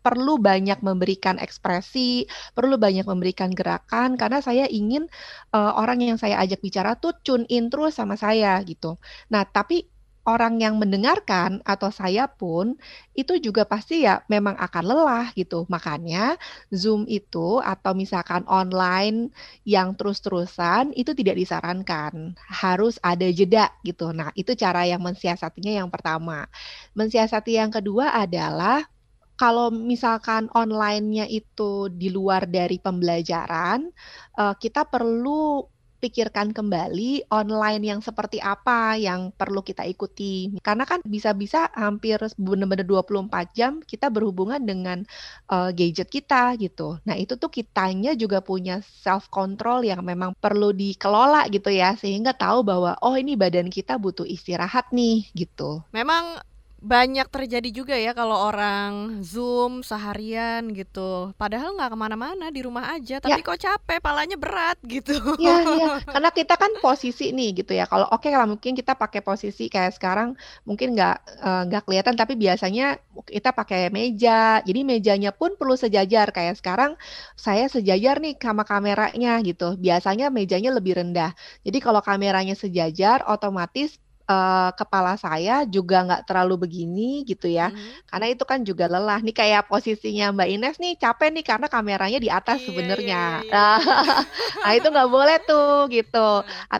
perlu 0.00 0.40
banyak 0.40 0.80
memberikan 0.80 1.36
ekspresi, 1.36 2.24
perlu 2.56 2.80
banyak 2.80 3.04
memberikan 3.04 3.52
gerakan 3.52 4.16
karena 4.16 4.40
saya 4.40 4.64
ingin 4.72 5.04
uh, 5.52 5.76
orang 5.76 6.00
yang 6.00 6.16
saya 6.16 6.40
ajak 6.40 6.64
bicara 6.64 6.96
tuh 6.96 7.12
tune 7.20 7.44
in 7.52 7.68
terus 7.68 8.00
sama 8.00 8.16
saya 8.16 8.56
gitu. 8.64 8.96
Nah, 9.28 9.44
tapi 9.44 9.91
orang 10.22 10.62
yang 10.62 10.78
mendengarkan 10.78 11.58
atau 11.66 11.90
saya 11.90 12.30
pun 12.30 12.78
itu 13.18 13.38
juga 13.42 13.66
pasti 13.66 14.06
ya 14.06 14.22
memang 14.30 14.54
akan 14.58 14.84
lelah 14.86 15.26
gitu. 15.34 15.66
Makanya 15.66 16.38
Zoom 16.70 17.04
itu 17.10 17.58
atau 17.58 17.92
misalkan 17.96 18.46
online 18.46 19.34
yang 19.66 19.94
terus-terusan 19.98 20.94
itu 20.94 21.10
tidak 21.16 21.36
disarankan. 21.38 22.38
Harus 22.46 22.98
ada 23.02 23.26
jeda 23.34 23.70
gitu. 23.82 24.14
Nah, 24.14 24.30
itu 24.38 24.54
cara 24.54 24.86
yang 24.86 25.02
mensiasatinya 25.02 25.72
yang 25.82 25.90
pertama. 25.90 26.46
Mensiasati 26.94 27.58
yang 27.58 27.70
kedua 27.74 28.14
adalah 28.14 28.86
kalau 29.34 29.74
misalkan 29.74 30.46
online-nya 30.54 31.26
itu 31.26 31.90
di 31.90 32.12
luar 32.14 32.46
dari 32.46 32.78
pembelajaran, 32.78 33.90
eh, 34.38 34.54
kita 34.60 34.86
perlu 34.86 35.66
pikirkan 36.02 36.50
kembali 36.50 37.30
online 37.30 37.82
yang 37.86 38.00
seperti 38.02 38.42
apa 38.42 38.98
yang 38.98 39.30
perlu 39.30 39.62
kita 39.62 39.86
ikuti. 39.86 40.50
Karena 40.58 40.82
kan 40.82 40.98
bisa-bisa 41.06 41.70
hampir 41.78 42.18
benar-benar 42.34 42.82
24 42.82 43.54
jam 43.54 43.78
kita 43.86 44.10
berhubungan 44.10 44.58
dengan 44.58 45.06
uh, 45.46 45.70
gadget 45.70 46.10
kita 46.10 46.58
gitu. 46.58 46.98
Nah, 47.06 47.14
itu 47.14 47.38
tuh 47.38 47.54
kitanya 47.54 48.18
juga 48.18 48.42
punya 48.42 48.82
self 48.82 49.30
control 49.30 49.86
yang 49.86 50.02
memang 50.02 50.34
perlu 50.34 50.74
dikelola 50.74 51.46
gitu 51.54 51.70
ya 51.70 51.94
sehingga 51.94 52.34
tahu 52.34 52.66
bahwa 52.66 52.98
oh 52.98 53.14
ini 53.14 53.38
badan 53.38 53.70
kita 53.70 53.94
butuh 53.94 54.26
istirahat 54.26 54.90
nih 54.90 55.30
gitu. 55.38 55.86
Memang 55.94 56.42
banyak 56.82 57.30
terjadi 57.30 57.70
juga 57.70 57.94
ya 57.94 58.10
kalau 58.10 58.34
orang 58.50 59.22
zoom 59.22 59.86
seharian 59.86 60.74
gitu. 60.74 61.30
Padahal 61.38 61.78
nggak 61.78 61.94
ke 61.94 61.98
mana-mana 61.98 62.50
di 62.50 62.58
rumah 62.66 62.90
aja. 62.90 63.22
Tapi 63.22 63.38
ya. 63.38 63.46
kok 63.46 63.58
capek 63.62 64.02
palanya 64.02 64.34
berat 64.34 64.82
gitu. 64.94 65.14
Iya 65.38 65.62
iya. 65.78 65.90
Karena 66.02 66.30
kita 66.34 66.58
kan 66.58 66.74
posisi 66.82 67.30
nih 67.30 67.62
gitu 67.62 67.78
ya. 67.78 67.86
Kalau 67.86 68.10
oke 68.10 68.26
okay, 68.26 68.34
kalau 68.34 68.58
mungkin 68.58 68.74
kita 68.74 68.98
pakai 68.98 69.22
posisi 69.22 69.70
kayak 69.70 69.94
sekarang 69.94 70.34
mungkin 70.66 70.98
nggak 70.98 71.16
eh, 71.38 71.62
nggak 71.70 71.82
uh, 71.82 71.86
kelihatan. 71.86 72.14
Tapi 72.18 72.34
biasanya 72.34 72.98
kita 73.30 73.54
pakai 73.54 73.94
meja. 73.94 74.58
Jadi 74.66 74.82
mejanya 74.82 75.30
pun 75.30 75.54
perlu 75.54 75.78
sejajar. 75.78 76.34
Kayak 76.34 76.58
sekarang 76.58 76.98
saya 77.38 77.70
sejajar 77.70 78.18
nih 78.18 78.34
sama 78.42 78.66
kameranya 78.66 79.38
gitu. 79.46 79.78
Biasanya 79.78 80.34
mejanya 80.34 80.74
lebih 80.74 80.98
rendah. 80.98 81.30
Jadi 81.62 81.78
kalau 81.78 82.02
kameranya 82.02 82.58
sejajar 82.58 83.22
otomatis 83.30 84.02
uh, 84.32 84.70
kepala 84.72 85.14
saya 85.20 85.68
juga 85.68 86.02
nggak 86.08 86.22
terlalu 86.24 86.64
begini 86.64 87.22
gitu 87.28 87.46
ya. 87.48 87.68
Mm-hmm. 87.68 88.08
Karena 88.08 88.26
itu 88.32 88.44
kan 88.48 88.58
juga 88.64 88.88
lelah. 88.88 89.20
Nih 89.20 89.36
kayak 89.36 89.68
posisinya 89.68 90.32
Mbak 90.32 90.48
Ines 90.48 90.76
nih 90.80 90.96
capek 90.96 91.28
nih 91.36 91.44
karena 91.44 91.66
kameranya 91.68 92.20
di 92.20 92.30
atas 92.32 92.64
iya, 92.64 92.66
sebenarnya. 92.66 93.22
Iya, 93.44 93.48
iya. 93.48 93.52
Nah, 93.52 93.80
nah 94.64 94.72
itu 94.72 94.88
nggak 94.88 95.10
boleh 95.12 95.36
tuh 95.44 95.72
gitu. 95.92 96.28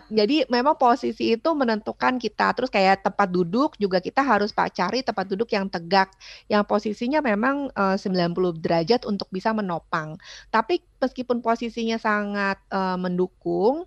Jadi 0.09 0.37
memang 0.49 0.75
posisi 0.75 1.37
itu 1.37 1.49
menentukan 1.53 2.17
kita. 2.17 2.57
Terus 2.57 2.69
kayak 2.73 3.05
tempat 3.05 3.29
duduk 3.29 3.77
juga 3.77 4.01
kita 4.01 4.25
harus 4.25 4.49
pak 4.49 4.73
cari 4.73 5.05
tempat 5.05 5.25
duduk 5.29 5.49
yang 5.53 5.69
tegak, 5.69 6.09
yang 6.49 6.65
posisinya 6.65 7.21
memang 7.21 7.69
uh, 7.77 7.95
90 7.95 8.57
derajat 8.59 9.05
untuk 9.05 9.29
bisa 9.29 9.53
menopang. 9.53 10.17
Tapi 10.49 10.81
meskipun 10.97 11.43
posisinya 11.43 11.99
sangat 11.99 12.57
uh, 12.71 12.95
mendukung 12.95 13.85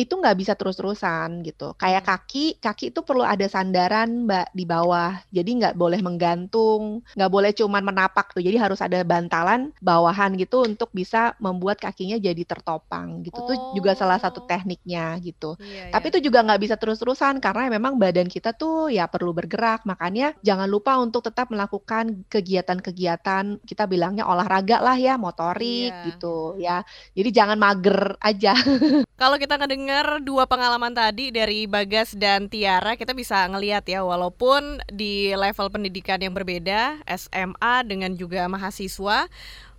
itu 0.00 0.16
nggak 0.16 0.36
bisa 0.40 0.56
terus-terusan 0.56 1.44
gitu. 1.44 1.76
Kayak 1.76 2.08
hmm. 2.08 2.10
kaki, 2.16 2.46
kaki 2.56 2.84
itu 2.96 3.04
perlu 3.04 3.20
ada 3.20 3.44
sandaran 3.44 4.24
mbak 4.24 4.48
di 4.56 4.64
bawah. 4.64 5.20
Jadi 5.28 5.60
nggak 5.60 5.76
boleh 5.76 6.00
menggantung, 6.00 7.04
nggak 7.12 7.30
boleh 7.30 7.52
cuman 7.52 7.84
menapak 7.84 8.32
tuh. 8.32 8.40
Jadi 8.40 8.56
harus 8.56 8.80
ada 8.80 9.04
bantalan 9.04 9.76
bawahan 9.84 10.32
gitu 10.40 10.64
untuk 10.64 10.88
bisa 10.96 11.36
membuat 11.36 11.76
kakinya 11.84 12.16
jadi 12.16 12.40
tertopang 12.48 13.20
gitu. 13.20 13.36
Oh. 13.36 13.46
Tuh 13.52 13.56
juga 13.76 13.92
salah 13.92 14.16
satu 14.16 14.40
oh. 14.40 14.46
tekniknya 14.48 15.20
gitu. 15.20 15.60
Iya, 15.60 15.92
Tapi 15.92 16.06
iya. 16.08 16.12
itu 16.16 16.18
juga 16.32 16.40
nggak 16.48 16.60
bisa 16.64 16.74
terus-terusan 16.80 17.36
karena 17.44 17.68
memang 17.68 18.00
badan 18.00 18.26
kita 18.32 18.56
tuh 18.56 18.88
ya 18.88 19.04
perlu 19.04 19.36
bergerak. 19.36 19.84
Makanya 19.84 20.32
jangan 20.40 20.66
lupa 20.66 20.96
untuk 20.96 21.28
tetap 21.28 21.52
melakukan 21.52 22.24
kegiatan-kegiatan 22.32 23.60
kita 23.68 23.84
bilangnya 23.84 24.24
olahraga 24.24 24.80
lah 24.80 24.96
ya, 24.96 25.20
motorik 25.20 25.92
iya. 25.92 26.04
gitu 26.08 26.56
ya. 26.56 26.80
Jadi 27.12 27.28
jangan 27.28 27.60
mager 27.60 28.16
aja. 28.24 28.56
Kalau 29.20 29.36
kita 29.36 29.60
ngedengar 29.60 29.89
dengar 29.90 30.22
dua 30.22 30.46
pengalaman 30.46 30.94
tadi 30.94 31.34
dari 31.34 31.66
Bagas 31.66 32.14
dan 32.14 32.46
Tiara, 32.46 32.94
kita 32.94 33.10
bisa 33.10 33.42
ngelihat 33.50 33.82
ya 33.90 34.06
walaupun 34.06 34.78
di 34.86 35.34
level 35.34 35.66
pendidikan 35.66 36.22
yang 36.22 36.30
berbeda, 36.30 37.02
SMA 37.10 37.74
dengan 37.82 38.14
juga 38.14 38.46
mahasiswa, 38.46 39.26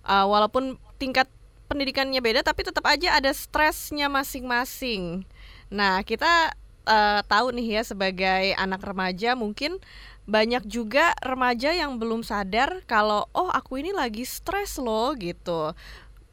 uh, 0.04 0.26
walaupun 0.28 0.76
tingkat 1.00 1.24
pendidikannya 1.64 2.20
beda 2.20 2.44
tapi 2.44 2.60
tetap 2.60 2.84
aja 2.84 3.16
ada 3.16 3.32
stresnya 3.32 4.12
masing-masing. 4.12 5.24
Nah, 5.72 6.04
kita 6.04 6.52
uh, 6.84 7.24
tahu 7.24 7.56
nih 7.56 7.80
ya 7.80 7.82
sebagai 7.88 8.52
anak 8.60 8.84
remaja 8.84 9.32
mungkin 9.32 9.80
banyak 10.28 10.68
juga 10.68 11.16
remaja 11.24 11.72
yang 11.72 11.96
belum 11.96 12.20
sadar 12.20 12.84
kalau 12.84 13.32
oh 13.32 13.48
aku 13.48 13.80
ini 13.80 13.96
lagi 13.96 14.28
stres 14.28 14.76
loh 14.76 15.16
gitu 15.16 15.72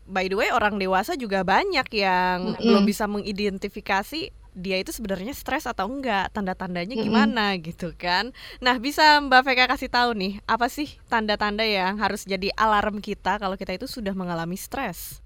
by 0.10 0.26
the 0.26 0.36
way 0.36 0.50
orang 0.50 0.82
dewasa 0.82 1.14
juga 1.14 1.46
banyak 1.46 1.86
yang 1.94 2.38
mm 2.42 2.54
-hmm. 2.58 2.66
belum 2.66 2.84
bisa 2.84 3.06
mengidentifikasi 3.06 4.34
dia 4.60 4.82
itu 4.82 4.92
sebenarnya 4.92 5.32
stres 5.32 5.70
atau 5.70 5.88
enggak, 5.88 6.34
tanda-tandanya 6.36 6.98
gimana 7.00 7.56
gitu 7.62 7.94
kan. 7.96 8.36
Nah, 8.60 8.76
bisa 8.82 9.22
Mbak 9.22 9.42
Vega 9.46 9.66
kasih 9.70 9.88
tahu 9.88 10.18
nih, 10.18 10.34
apa 10.50 10.68
sih 10.68 11.00
tanda-tanda 11.08 11.64
yang 11.64 11.96
harus 12.02 12.28
jadi 12.28 12.52
alarm 12.58 13.00
kita 13.00 13.40
kalau 13.40 13.56
kita 13.56 13.78
itu 13.78 13.88
sudah 13.88 14.12
mengalami 14.12 14.60
stres? 14.60 15.24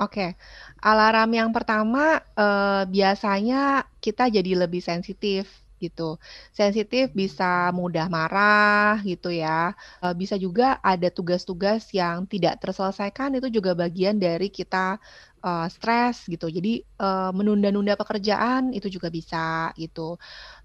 Oke, 0.00 0.40
alarm 0.80 1.36
yang 1.36 1.50
pertama, 1.52 2.24
eee, 2.32 2.88
biasanya 2.88 3.84
kita 4.00 4.32
jadi 4.32 4.64
lebih 4.64 4.80
sensitif 4.80 5.52
gitu. 5.82 6.16
Sensitif 6.54 7.10
bisa 7.12 7.74
mudah 7.74 8.06
marah 8.06 9.02
gitu 9.02 9.34
ya, 9.34 9.74
eee, 10.04 10.14
bisa 10.14 10.38
juga 10.38 10.78
ada 10.86 11.10
tugas-tugas 11.10 11.90
yang 11.90 12.24
tidak 12.30 12.62
terselesaikan 12.62 13.34
itu 13.42 13.50
juga 13.58 13.74
bagian 13.74 14.16
dari 14.22 14.48
kita, 14.54 15.02
eee, 15.42 15.66
stres 15.74 16.24
gitu. 16.30 16.46
Jadi, 16.46 16.80
eee, 16.86 17.30
menunda-nunda 17.34 17.98
pekerjaan 17.98 18.70
itu 18.70 18.86
juga 18.86 19.10
bisa 19.10 19.74
gitu. 19.74 20.16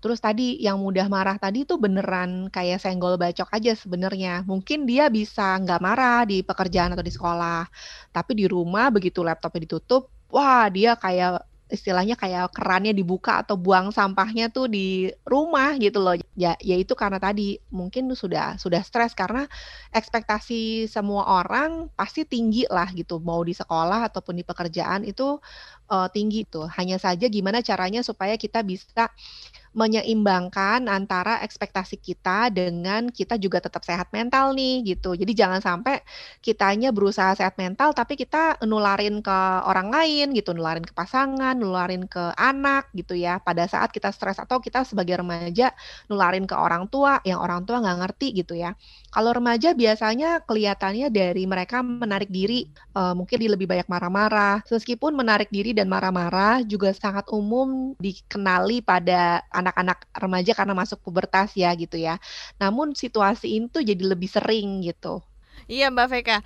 Terus 0.03 0.19
tadi 0.21 0.61
yang 0.61 0.77
mudah 0.81 1.07
marah 1.09 1.37
tadi 1.41 1.65
tuh 1.65 1.81
beneran 1.81 2.49
kayak 2.53 2.77
senggol 2.83 3.17
bacok 3.17 3.49
aja 3.55 3.73
sebenarnya. 3.73 4.45
Mungkin 4.45 4.85
dia 4.85 5.09
bisa 5.09 5.57
nggak 5.61 5.81
marah 5.81 6.21
di 6.29 6.45
pekerjaan 6.45 6.93
atau 6.93 7.05
di 7.05 7.13
sekolah, 7.13 7.65
tapi 8.13 8.31
di 8.37 8.45
rumah 8.49 8.89
begitu 8.93 9.21
laptopnya 9.25 9.65
ditutup, 9.65 10.11
wah 10.31 10.67
dia 10.69 10.93
kayak 10.99 11.46
istilahnya 11.71 12.15
kayak 12.19 12.51
kerannya 12.55 12.91
dibuka 12.95 13.43
atau 13.43 13.55
buang 13.59 13.91
sampahnya 13.91 14.47
tuh 14.51 14.67
di 14.71 15.11
rumah 15.27 15.75
gitu 15.79 15.99
loh. 16.03 16.15
Ya 16.35 16.55
ya 16.63 16.75
itu 16.79 16.93
karena 16.95 17.19
tadi 17.19 17.59
mungkin 17.73 18.07
sudah 18.15 18.55
sudah 18.59 18.81
stres 18.85 19.11
karena 19.17 19.45
ekspektasi 19.91 20.87
semua 20.91 21.27
orang 21.43 21.91
pasti 21.95 22.23
tinggi 22.27 22.63
lah 22.71 22.87
gitu, 22.95 23.19
mau 23.23 23.41
di 23.43 23.51
sekolah 23.55 24.07
ataupun 24.11 24.39
di 24.39 24.43
pekerjaan 24.47 25.03
itu, 25.07 25.39
eee, 25.91 26.07
tinggi 26.15 26.41
tuh. 26.47 26.67
Hanya 26.77 26.97
saja 27.01 27.27
gimana 27.31 27.59
caranya 27.65 28.01
supaya 28.05 28.35
kita 28.39 28.63
bisa 28.63 29.09
menyeimbangkan 29.77 30.89
antara 30.89 31.37
ekspektasi 31.45 32.01
kita 32.01 32.49
dengan 32.49 33.07
kita 33.13 33.37
juga 33.37 33.61
tetap 33.61 33.85
sehat 33.85 34.09
mental 34.09 34.57
nih 34.57 34.81
gitu. 34.97 35.13
Jadi 35.13 35.37
jangan 35.37 35.61
sampai 35.61 36.01
kitanya 36.41 36.89
berusaha 36.89 37.37
sehat 37.37 37.55
mental 37.61 37.93
tapi 37.93 38.17
kita 38.17 38.57
nularin 38.65 39.21
ke 39.21 39.37
orang 39.69 39.93
lain 39.93 40.33
gitu, 40.33 40.51
nularin 40.57 40.81
ke 40.81 40.93
pasangan, 40.97 41.53
nularin 41.53 42.09
ke 42.09 42.33
anak 42.41 42.89
gitu 42.97 43.13
ya. 43.13 43.37
Pada 43.37 43.69
saat 43.69 43.93
kita 43.93 44.09
stres 44.09 44.41
atau 44.41 44.57
kita 44.57 44.81
sebagai 44.81 45.21
remaja 45.21 45.69
nularin 46.09 46.49
ke 46.49 46.55
orang 46.57 46.89
tua, 46.89 47.21
yang 47.21 47.37
orang 47.37 47.63
tua 47.69 47.77
nggak 47.83 47.97
ngerti 48.01 48.27
gitu 48.43 48.57
ya. 48.57 48.73
Kalau 49.17 49.33
remaja 49.33 49.73
biasanya 49.73 50.45
kelihatannya 50.45 51.09
dari 51.09 51.49
mereka 51.49 51.81
menarik 51.81 52.29
diri, 52.29 52.69
eee, 52.69 53.13
mungkin 53.17 53.37
dia 53.41 53.49
lebih 53.49 53.65
banyak 53.65 53.89
marah-marah. 53.89 54.61
Meskipun 54.69 55.17
menarik 55.17 55.49
diri 55.49 55.73
dan 55.73 55.89
marah-marah 55.89 56.61
juga 56.61 56.93
sangat 56.93 57.25
umum 57.33 57.97
dikenali 57.97 58.85
pada 58.85 59.41
anak-anak 59.49 60.05
remaja 60.21 60.53
karena 60.53 60.77
masuk 60.77 61.01
pubertas 61.01 61.57
ya 61.57 61.73
gitu 61.73 61.97
ya. 61.97 62.21
Namun 62.61 62.93
situasi 62.93 63.57
itu 63.57 63.81
jadi 63.81 64.03
lebih 64.05 64.29
sering 64.29 64.85
gitu. 64.85 65.25
Iya 65.65 65.89
Mbak 65.89 66.07
Vega. 66.13 66.37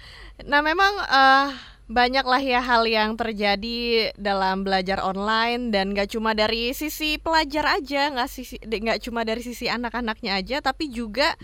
Nah 0.48 0.64
memang, 0.64 0.96
eee, 1.12 1.48
banyaklah 1.92 2.40
ya 2.40 2.64
hal 2.64 2.88
yang 2.88 3.20
terjadi 3.20 4.16
dalam 4.16 4.64
belajar 4.64 5.04
online 5.04 5.76
dan 5.76 5.92
nggak 5.92 6.16
cuma 6.16 6.32
dari 6.32 6.72
sisi 6.72 7.20
pelajar 7.20 7.84
aja, 7.84 8.16
nggak 8.16 8.30
sisi 8.32 8.56
nggak 8.64 9.04
cuma 9.04 9.28
dari 9.28 9.44
sisi 9.44 9.68
anak-anaknya 9.68 10.40
aja, 10.40 10.58
tapi 10.64 10.88
juga 10.88 11.36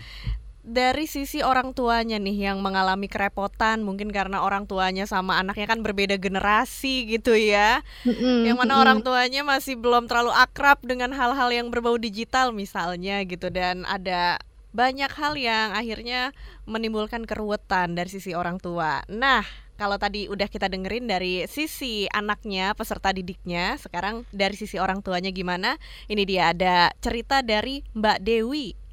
dari 0.68 1.08
sisi 1.08 1.40
orang 1.40 1.72
tuanya 1.72 2.20
nih 2.20 2.52
yang 2.52 2.60
mengalami 2.60 3.08
kerepotan 3.08 3.80
mungkin 3.80 4.12
karena 4.12 4.44
orang 4.44 4.68
tuanya 4.68 5.08
sama 5.08 5.40
anaknya 5.40 5.64
kan 5.64 5.80
berbeda 5.80 6.20
generasi 6.20 7.08
gitu 7.08 7.32
ya. 7.32 7.80
Mhm 8.04 8.44
Yang 8.44 8.56
mana 8.60 8.74
orang 8.84 9.00
tuanya 9.00 9.40
masih 9.42 9.80
belum 9.80 10.04
terlalu 10.04 10.30
akrab 10.36 10.84
dengan 10.84 11.16
hal-hal 11.16 11.48
yang 11.48 11.72
berbau 11.72 11.96
digital 11.96 12.52
misalnya 12.52 13.24
gitu 13.24 13.48
dan 13.48 13.88
ada 13.88 14.36
banyak 14.76 15.08
hal 15.08 15.34
yang 15.40 15.72
akhirnya 15.72 16.36
menimbulkan 16.68 17.24
keruwetan 17.24 17.96
dari 17.96 18.12
sisi 18.12 18.36
orang 18.36 18.60
tua. 18.60 19.00
Nah, 19.08 19.42
kalau 19.80 19.96
tadi 19.96 20.28
udah 20.28 20.50
kita 20.50 20.68
dengerin 20.68 21.08
dari 21.08 21.48
sisi 21.48 22.04
anaknya, 22.12 22.76
peserta 22.76 23.14
didiknya, 23.14 23.80
sekarang 23.80 24.28
dari 24.34 24.58
sisi 24.58 24.76
orang 24.76 25.00
tuanya 25.00 25.32
gimana? 25.32 25.80
Ini 26.10 26.22
dia 26.28 26.52
ada 26.52 26.92
cerita 27.00 27.40
dari 27.40 27.80
Mbak 27.96 28.18
Dewi. 28.20 28.87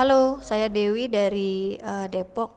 Halo, 0.00 0.40
saya 0.40 0.72
Dewi 0.72 1.12
dari 1.12 1.76
eh, 1.76 2.06
Depok. 2.08 2.56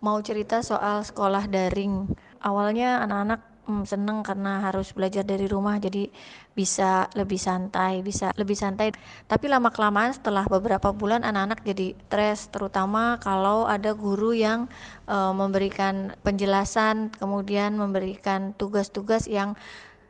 Mau 0.00 0.16
cerita 0.24 0.64
soal 0.64 1.04
sekolah 1.04 1.44
daring. 1.44 2.08
Awalnya 2.40 3.04
anak-anak 3.04 3.40
mm, 3.68 3.84
seneng 3.84 4.24
karena 4.24 4.64
harus 4.64 4.88
belajar 4.96 5.20
dari 5.20 5.44
rumah, 5.44 5.76
jadi 5.76 6.08
bisa 6.56 7.04
lebih 7.12 7.36
santai, 7.36 8.00
bisa 8.00 8.32
lebih 8.32 8.56
santai. 8.56 8.96
Tapi 9.28 9.52
lama-kelamaan 9.52 10.16
setelah 10.16 10.48
beberapa 10.48 10.88
bulan 10.96 11.20
anak-anak 11.20 11.60
jadi 11.68 11.92
stres, 12.08 12.48
terutama 12.48 13.20
kalau 13.20 13.68
ada 13.68 13.92
guru 13.92 14.32
yang 14.32 14.64
eh, 15.04 15.32
memberikan 15.36 16.16
penjelasan, 16.24 17.12
kemudian 17.12 17.76
memberikan 17.76 18.56
tugas-tugas 18.56 19.28
yang 19.28 19.52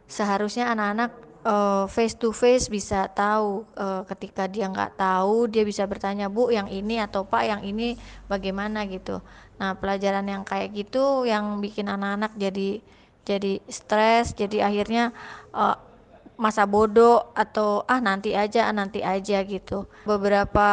seharusnya 0.07 0.71
anak-anak 0.71 1.30
eh, 1.45 1.85
face 1.89 2.17
to 2.17 2.31
face 2.33 2.69
bisa 2.69 3.09
tahu 3.13 3.65
eh, 3.77 4.03
ketika 4.11 4.47
dia 4.47 4.67
nggak 4.69 4.97
tahu 5.01 5.49
dia 5.49 5.63
bisa 5.67 5.85
bertanya 5.89 6.27
bu 6.33 6.53
yang 6.53 6.69
ini 6.69 7.01
atau 7.01 7.25
pak 7.27 7.45
yang 7.49 7.63
ini 7.65 7.97
bagaimana? 8.31 8.85
gitu. 8.89 9.21
Nah 9.61 9.77
pelajaran 9.77 10.25
yang 10.25 10.43
kayak 10.45 10.73
gitu 10.73 11.29
yang 11.29 11.61
bikin 11.61 11.89
anak-anak 11.89 12.33
jadi 12.37 12.81
jadi 13.29 13.53
stres 13.69 14.33
jadi 14.37 14.69
akhirnya 14.69 15.13
eh, 15.53 15.77
masa 16.41 16.65
bodoh 16.65 17.29
atau 17.37 17.85
ah 17.85 18.01
nanti 18.01 18.33
aja 18.33 18.65
ah 18.65 18.73
nanti 18.73 19.05
aja 19.05 19.45
gitu. 19.45 19.85
Beberapa 20.09 20.69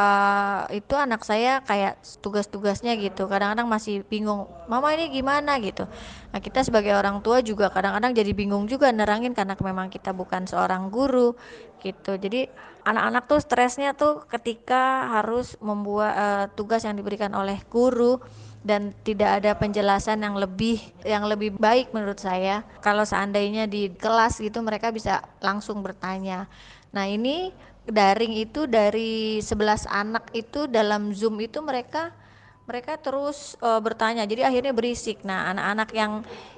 itu 0.72 0.96
anak 0.96 1.28
saya 1.28 1.60
kayak 1.68 2.00
tugas-tugasnya 2.24 2.96
gitu. 2.96 3.28
Kadang-kadang 3.28 3.68
masih 3.68 4.08
bingung 4.08 4.48
mama 4.72 4.96
ini 4.96 5.12
gimana? 5.12 5.60
gitu. 5.60 5.84
Nah 6.32 6.40
kita 6.40 6.64
sebagai 6.64 6.96
orang 6.96 7.20
tua 7.20 7.44
juga 7.44 7.68
kadang-kadang 7.68 8.16
jadi 8.16 8.32
bingung 8.32 8.64
juga 8.72 8.88
nerangin 8.96 9.36
karena 9.36 9.60
memang 9.60 9.92
kita 9.92 10.16
bukan 10.16 10.48
seorang 10.48 10.88
guru 10.88 11.36
gitu. 11.84 12.16
Jadi 12.16 12.48
anak-anak 12.88 13.24
tuh 13.28 13.40
stresnya 13.44 13.92
tuh 13.92 14.24
ketika 14.32 15.12
harus 15.20 15.60
membuat 15.60 16.14
eh, 16.16 16.46
tugas 16.56 16.88
yang 16.88 16.96
diberikan 16.96 17.36
oleh 17.36 17.60
guru 17.68 18.24
dan 18.66 18.94
tidak 19.06 19.42
ada 19.44 19.52
penjelasan 19.56 20.22
yang 20.22 20.36
lebih 20.36 20.82
yang 21.06 21.24
lebih 21.26 21.56
baik 21.56 21.94
menurut 21.94 22.20
saya. 22.20 22.66
Kalau 22.82 23.06
seandainya 23.06 23.70
di 23.70 23.94
kelas 23.94 24.42
gitu 24.42 24.60
mereka 24.66 24.92
bisa 24.92 25.24
langsung 25.40 25.82
bertanya. 25.82 26.50
Nah 26.92 27.06
ini 27.06 27.54
daring 27.88 28.36
itu 28.36 28.68
dari 28.68 29.40
11 29.40 29.88
anak 29.88 30.30
itu 30.36 30.68
dalam 30.68 31.16
zoom 31.16 31.40
itu 31.40 31.64
mereka 31.64 32.12
mereka 32.68 33.00
terus 33.00 33.56
eh, 33.64 33.80
bertanya. 33.80 34.28
Jadi 34.28 34.44
akhirnya 34.44 34.76
berisik. 34.76 35.24
Nah 35.24 35.50
anak-anak 35.56 35.90
yang 35.96 36.14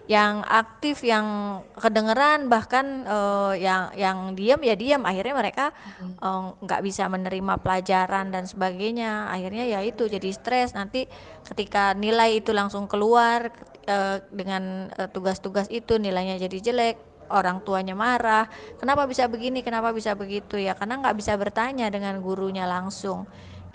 yang 0.09 0.41
aktif 0.41 1.05
yang 1.05 1.61
kedengeran 1.77 2.49
bahkan 2.49 3.05
eh, 3.05 3.61
yang 3.61 3.93
yang 3.93 4.17
diam 4.33 4.57
ya 4.65 4.73
diam 4.73 5.05
akhirnya 5.05 5.37
mereka 5.37 5.65
eh, 6.01 6.43
nggak 6.65 6.81
bisa 6.81 7.05
menerima 7.05 7.61
pelajaran 7.61 8.33
dan 8.33 8.49
sebagainya. 8.49 9.29
Akhirnya 9.29 9.69
ya 9.69 9.79
itu 9.85 10.09
jadi 10.09 10.29
stres. 10.33 10.73
Nanti 10.73 11.05
ketika 11.45 11.93
nilai 11.93 12.41
itu 12.41 12.51
langsung 12.57 12.89
keluar 12.89 13.53
eh, 13.85 14.17
dengan 14.33 14.89
tugas-tugas 15.13 15.69
itu 15.69 16.01
nilainya 16.01 16.41
jadi 16.41 16.57
jelek 16.73 16.97
orang 17.29 17.61
tuanya 17.61 17.93
marah. 17.93 18.49
Kenapa 18.81 19.05
bisa 19.05 19.29
begini? 19.29 19.61
Kenapa 19.61 19.93
bisa 19.93 20.17
begitu? 20.17 20.57
Ya 20.57 20.73
karena 20.73 20.97
nggak 20.97 21.13
bisa 21.21 21.37
bertanya 21.37 21.85
dengan 21.93 22.17
gurunya 22.25 22.65
langsung 22.65 23.29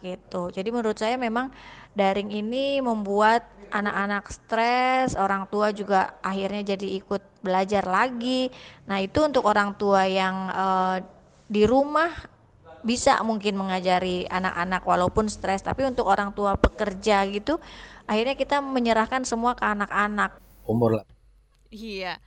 gitu. 0.04 0.52
Jadi 0.52 0.68
menurut 0.68 1.00
saya 1.00 1.16
memang 1.16 1.48
daring 1.94 2.30
ini 2.30 2.78
membuat 2.82 3.46
anak-anak 3.70 4.30
stres 4.30 5.18
orang 5.18 5.50
tua 5.50 5.74
juga 5.74 6.14
akhirnya 6.22 6.76
jadi 6.76 6.98
ikut 7.02 7.42
belajar 7.42 7.82
lagi 7.86 8.50
nah 8.86 9.02
itu 9.02 9.18
untuk 9.24 9.46
orang 9.46 9.74
tua 9.74 10.06
yang 10.06 10.36
eh, 10.50 10.96
di 11.50 11.62
rumah 11.66 12.10
bisa 12.84 13.18
mungkin 13.24 13.56
mengajari 13.56 14.28
anak-anak 14.28 14.84
walaupun 14.84 15.26
stres 15.26 15.64
tapi 15.64 15.88
untuk 15.88 16.04
orang 16.04 16.36
tua 16.36 16.54
pekerja 16.60 17.24
gitu 17.32 17.56
akhirnya 18.04 18.36
kita 18.36 18.60
menyerahkan 18.60 19.24
semua 19.24 19.56
ke 19.56 19.64
anak-anak 19.64 20.36
umur 20.68 21.00
lah. 21.00 21.06
Iya. 21.68 22.20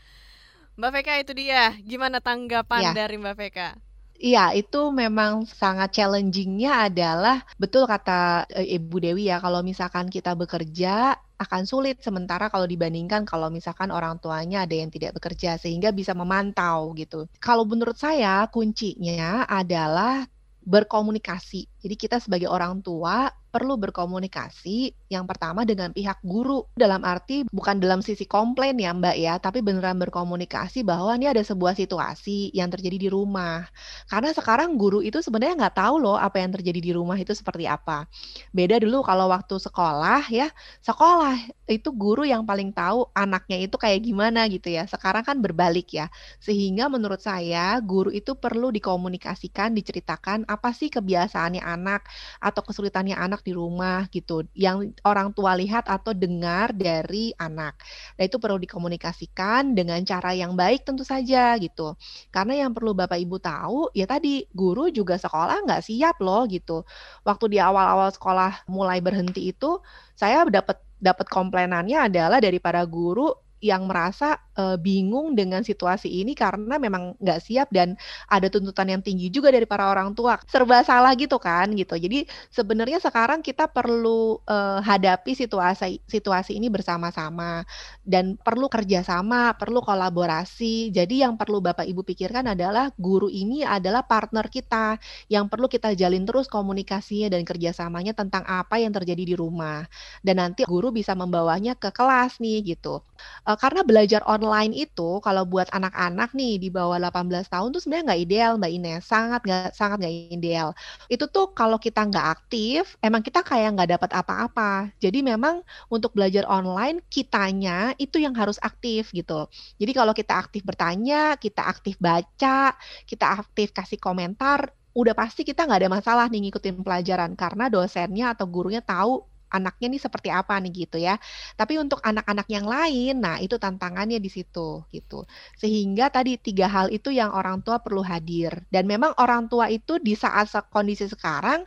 Mbak 0.77 0.91
Vega 0.93 1.13
itu 1.17 1.33
dia. 1.33 1.73
Gimana 1.81 2.21
tanggapan 2.21 2.93
Iya. 2.93 2.93
dari 2.93 3.15
Mbak 3.17 3.35
Vega? 3.37 3.69
Iya, 4.17 4.49
itu 4.57 4.77
memang 4.89 5.45
sangat 5.45 5.93
challenging-nya 5.93 6.89
adalah 6.89 7.45
betul 7.61 7.85
kata 7.85 8.49
eh, 8.49 8.73
Ibu 8.81 8.97
Dewi 8.97 9.29
ya, 9.29 9.37
kalau 9.37 9.61
misalkan 9.61 10.09
kita 10.09 10.33
bekerja 10.33 11.13
akan 11.37 11.63
sulit 11.69 12.01
sementara 12.01 12.49
kalau 12.49 12.65
dibandingkan 12.65 13.21
kalau 13.29 13.53
misalkan 13.53 13.93
orang 13.93 14.17
tuanya 14.17 14.65
ada 14.65 14.73
yang 14.73 14.89
tidak 14.89 15.13
bekerja 15.21 15.61
sehingga 15.61 15.93
bisa 15.93 16.17
memantau 16.17 16.97
gitu. 16.97 17.29
Kalau 17.37 17.61
menurut 17.69 17.93
saya 17.93 18.49
kuncinya 18.49 19.45
adalah 19.45 20.25
berkomunikasi. 20.65 21.69
Jadi 21.77 21.95
kita 21.95 22.17
sebagai 22.17 22.49
orang 22.49 22.81
tua 22.81 23.29
perlu 23.57 23.73
berkomunikasi 23.81 25.09
yang 25.09 25.25
pertama 25.25 25.65
dengan 25.65 25.89
pihak 25.89 26.21
guru. 26.21 26.69
Dalam 26.77 27.01
arti 27.01 27.41
bukan 27.49 27.81
dalam 27.81 28.05
sisi 28.05 28.29
komplain 28.29 28.77
ya 28.77 28.93
Mbak 28.93 29.15
ya, 29.17 29.41
tapi 29.41 29.65
beneran 29.65 29.97
berkomunikasi 29.97 30.85
bahwa 30.85 31.17
ini 31.17 31.25
ada 31.25 31.41
sebuah 31.41 31.73
situasi 31.73 32.53
yang 32.53 32.69
terjadi 32.69 33.01
di 33.01 33.09
rumah. 33.09 33.65
Karena 34.05 34.29
sekarang 34.29 34.77
guru 34.77 35.01
itu 35.01 35.17
sebenarnya 35.25 35.57
nggak 35.57 35.75
tahu 35.81 35.95
loh 35.97 36.21
apa 36.21 36.37
yang 36.37 36.53
terjadi 36.53 36.77
di 36.77 36.91
rumah 36.93 37.17
itu 37.17 37.33
seperti 37.33 37.65
apa. 37.65 38.05
Beda 38.53 38.77
dulu 38.77 39.01
kalau 39.01 39.33
waktu 39.33 39.57
sekolah 39.57 40.29
ya, 40.29 40.53
sekolah 40.85 41.49
itu 41.65 41.89
guru 41.97 42.29
yang 42.29 42.45
paling 42.45 42.69
tahu 42.69 43.09
anaknya 43.17 43.65
itu 43.65 43.73
kayak 43.73 44.05
gimana 44.05 44.45
gitu 44.53 44.69
ya. 44.69 44.85
Sekarang 44.85 45.25
kan 45.25 45.41
berbalik 45.41 45.97
ya. 45.97 46.13
Sehingga 46.37 46.93
menurut 46.93 47.25
saya 47.25 47.81
guru 47.81 48.13
itu 48.13 48.37
perlu 48.37 48.69
dikomunikasikan, 48.69 49.73
diceritakan 49.73 50.45
apa 50.45 50.69
sih 50.77 50.93
kebiasaannya 50.93 51.65
anak 51.65 52.05
atau 52.37 52.61
kesulitannya 52.61 53.17
anak 53.17 53.46
di 53.47 53.55
rumah 53.55 54.11
gitu 54.11 54.43
yang 54.51 54.91
orang 55.07 55.31
tua 55.31 55.55
lihat 55.55 55.87
atau 55.87 56.11
dengar 56.11 56.75
dari 56.75 57.31
anak. 57.39 57.79
Nah, 58.19 58.23
itu 58.27 58.35
perlu 58.35 58.59
dikomunikasikan 58.59 59.71
dengan 59.71 60.03
cara 60.03 60.35
yang 60.35 60.51
baik 60.59 60.83
tentu 60.83 61.07
saja 61.07 61.55
gitu. 61.55 61.95
Karena 62.35 62.67
yang 62.67 62.75
perlu 62.75 62.91
Bapak 62.91 63.15
Ibu 63.15 63.39
tahu 63.39 63.95
ya 63.95 64.03
tadi 64.03 64.43
guru 64.51 64.91
juga 64.91 65.15
sekolah 65.15 65.63
nggak 65.63 65.83
siap 65.87 66.19
loh 66.19 66.43
gitu. 66.51 66.83
Waktu 67.23 67.55
di 67.55 67.57
awal-awal 67.63 68.11
sekolah 68.11 68.67
mulai 68.67 68.99
berhenti 68.99 69.55
itu 69.55 69.79
saya 70.19 70.43
dapat 70.51 70.83
dapat 70.97 71.29
komplainannya 71.29 72.09
adalah 72.09 72.41
dari 72.41 72.57
para 72.57 72.81
guru 72.83 73.29
yang 73.57 73.89
merasa 73.89 74.37
uh, 74.53 74.77
bingung 74.77 75.33
dengan 75.33 75.65
situasi 75.65 76.21
ini 76.21 76.37
karena 76.37 76.77
memang 76.77 77.17
nggak 77.17 77.39
siap 77.41 77.67
dan 77.73 77.97
ada 78.29 78.49
tuntutan 78.53 78.85
yang 78.89 79.01
tinggi 79.01 79.33
juga 79.33 79.49
dari 79.49 79.65
para 79.65 79.89
orang 79.89 80.13
tua. 80.13 80.37
Serba 80.45 80.85
salah 80.85 81.13
gitu 81.17 81.41
kan 81.41 81.73
gitu. 81.73 81.97
Jadi 81.97 82.29
sebenarnya 82.53 83.01
sekarang 83.01 83.41
kita 83.41 83.65
perlu 83.69 84.37
uh, 84.45 84.79
hadapi 84.81 85.33
situasi 85.33 86.05
situasi 86.05 86.57
ini 86.57 86.69
bersama-sama 86.69 87.65
dan 88.05 88.37
perlu 88.37 88.69
kerjasama 88.69 89.57
perlu 89.57 89.81
kolaborasi. 89.81 90.93
Jadi 90.93 91.25
yang 91.25 91.33
perlu 91.33 91.57
bapak 91.57 91.89
ibu 91.89 92.05
pikirkan 92.05 92.53
adalah 92.53 92.93
guru 92.97 93.29
ini 93.29 93.65
adalah 93.65 94.05
partner 94.05 94.45
kita 94.53 95.01
yang 95.33 95.49
perlu 95.49 95.65
kita 95.65 95.97
jalin 95.97 96.29
terus 96.29 96.45
komunikasinya 96.45 97.33
dan 97.33 97.41
kerjasamanya 97.41 98.13
tentang 98.13 98.45
apa 98.45 98.77
yang 98.77 98.93
terjadi 98.93 99.23
di 99.25 99.35
rumah. 99.37 99.85
Dan 100.21 100.37
nanti 100.41 100.61
guru 100.67 100.93
bisa 100.93 101.17
membawanya 101.17 101.73
ke 101.73 101.89
kelas 101.89 102.37
nih 102.37 102.77
gitu 102.77 103.01
Uh, 103.47 103.57
karena 103.59 103.81
belajar 103.85 104.21
online 104.27 104.73
itu 104.75 105.19
kalau 105.23 105.43
buat 105.47 105.67
anak-anak 105.71 106.33
nih 106.35 106.61
di 106.61 106.69
bawah 106.71 106.99
18 106.99 107.47
tahun 107.47 107.69
tuh 107.73 107.81
sebenarnya 107.83 108.05
nggak 108.13 108.21
ideal 108.23 108.51
Mbak 108.59 108.71
Ines, 108.71 109.03
sangat 109.07 109.41
nggak 109.45 109.71
sangat 109.73 109.97
nggak 110.03 110.15
ideal. 110.33 110.69
Itu 111.07 111.25
tuh 111.31 111.51
kalau 111.55 111.77
kita 111.77 112.05
nggak 112.07 112.27
aktif, 112.39 112.95
emang 113.01 113.21
kita 113.23 113.41
kayak 113.41 113.77
nggak 113.77 113.89
dapat 113.99 114.11
apa-apa. 114.15 114.91
Jadi 114.99 115.19
memang 115.25 115.61
untuk 115.87 116.13
belajar 116.15 116.43
online 116.49 117.01
kitanya 117.07 117.93
itu 118.01 118.19
yang 118.21 118.33
harus 118.35 118.57
aktif 118.59 119.11
gitu. 119.15 119.47
Jadi 119.77 119.91
kalau 119.95 120.13
kita 120.15 120.33
aktif 120.37 120.61
bertanya, 120.65 121.35
kita 121.39 121.65
aktif 121.67 121.95
baca, 122.01 122.75
kita 123.07 123.25
aktif 123.39 123.71
kasih 123.71 123.99
komentar, 124.01 124.71
udah 124.97 125.13
pasti 125.13 125.45
kita 125.45 125.69
nggak 125.69 125.85
ada 125.85 125.91
masalah 125.93 126.25
nih 126.25 126.49
ngikutin 126.49 126.81
pelajaran 126.81 127.37
karena 127.37 127.69
dosennya 127.69 128.33
atau 128.33 128.49
gurunya 128.49 128.81
tahu 128.81 129.21
anaknya 129.49 129.87
nih 129.95 130.01
seperti 130.01 130.29
apa 130.33 130.59
nih 130.59 130.71
gitu 130.87 130.97
ya. 130.99 131.15
Tapi 131.59 131.79
untuk 131.81 131.99
anak-anak 132.03 132.47
yang 132.51 132.65
lain, 132.67 133.19
nah 133.23 133.37
itu 133.41 133.55
tantangannya 133.59 134.19
di 134.19 134.29
situ 134.31 134.83
gitu. 134.91 135.23
Sehingga 135.59 136.09
tadi 136.11 136.35
tiga 136.39 136.67
hal 136.69 136.87
itu 136.93 137.09
yang 137.13 137.31
orang 137.33 137.63
tua 137.65 137.79
perlu 137.81 138.01
hadir. 138.05 138.63
Dan 138.71 138.85
memang 138.89 139.15
orang 139.19 139.47
tua 139.51 139.71
itu 139.71 139.97
di 140.01 140.13
saat 140.17 140.49
kondisi 140.71 141.07
sekarang 141.09 141.63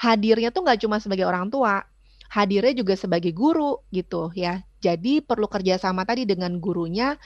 hadirnya 0.00 0.50
tuh 0.54 0.64
nggak 0.64 0.80
cuma 0.86 0.96
sebagai 1.02 1.28
orang 1.28 1.52
tua, 1.52 1.84
hadirnya 2.32 2.72
juga 2.72 2.94
sebagai 2.96 3.32
guru 3.36 3.80
gitu 3.92 4.32
ya. 4.32 4.62
Jadi 4.80 5.20
perlu 5.20 5.44
kerjasama 5.44 6.08
tadi 6.08 6.24
dengan 6.24 6.56
gurunya 6.56 7.18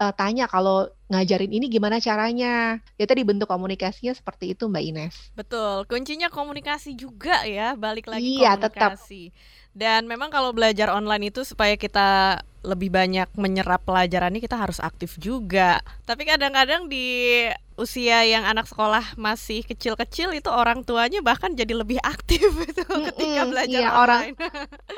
uh, 0.00 0.12
tanya 0.16 0.48
kalau 0.48 0.88
ngajarin 1.12 1.52
ini 1.52 1.68
gimana 1.68 2.00
caranya. 2.00 2.80
Ya 2.96 3.04
tadi 3.04 3.22
bentuk 3.22 3.46
komunikasinya 3.46 4.16
seperti 4.16 4.56
itu 4.56 4.66
Mbak 4.66 4.84
Ines. 4.88 5.14
Betul, 5.36 5.84
kuncinya 5.84 6.32
komunikasi 6.32 6.96
juga 6.96 7.44
ya, 7.44 7.76
balik 7.76 8.08
lagi 8.08 8.40
iya, 8.40 8.56
komunikasi. 8.56 9.30
Tetap. 9.30 9.68
Dan 9.70 10.10
memang 10.10 10.32
kalau 10.34 10.50
belajar 10.50 10.90
online 10.90 11.30
itu 11.30 11.46
supaya 11.46 11.78
kita 11.78 12.40
lebih 12.60 12.92
banyak 12.92 13.28
menyerap 13.40 13.84
pelajaran 13.88 14.36
ini 14.36 14.44
kita 14.44 14.60
harus 14.60 14.78
aktif 14.84 15.16
juga. 15.16 15.80
Tapi 16.04 16.28
kadang-kadang 16.28 16.92
di 16.92 17.48
usia 17.80 18.28
yang 18.28 18.44
anak 18.44 18.68
sekolah 18.68 19.16
masih 19.16 19.64
kecil-kecil 19.64 20.36
itu 20.36 20.52
orang 20.52 20.84
tuanya 20.84 21.24
bahkan 21.24 21.56
jadi 21.56 21.72
lebih 21.72 21.96
aktif 22.12 22.52
itu 22.52 22.84
ketika 22.84 23.48
belajar 23.48 23.80
iya, 23.80 23.90
online. 23.96 23.96
Orang, 23.96 24.22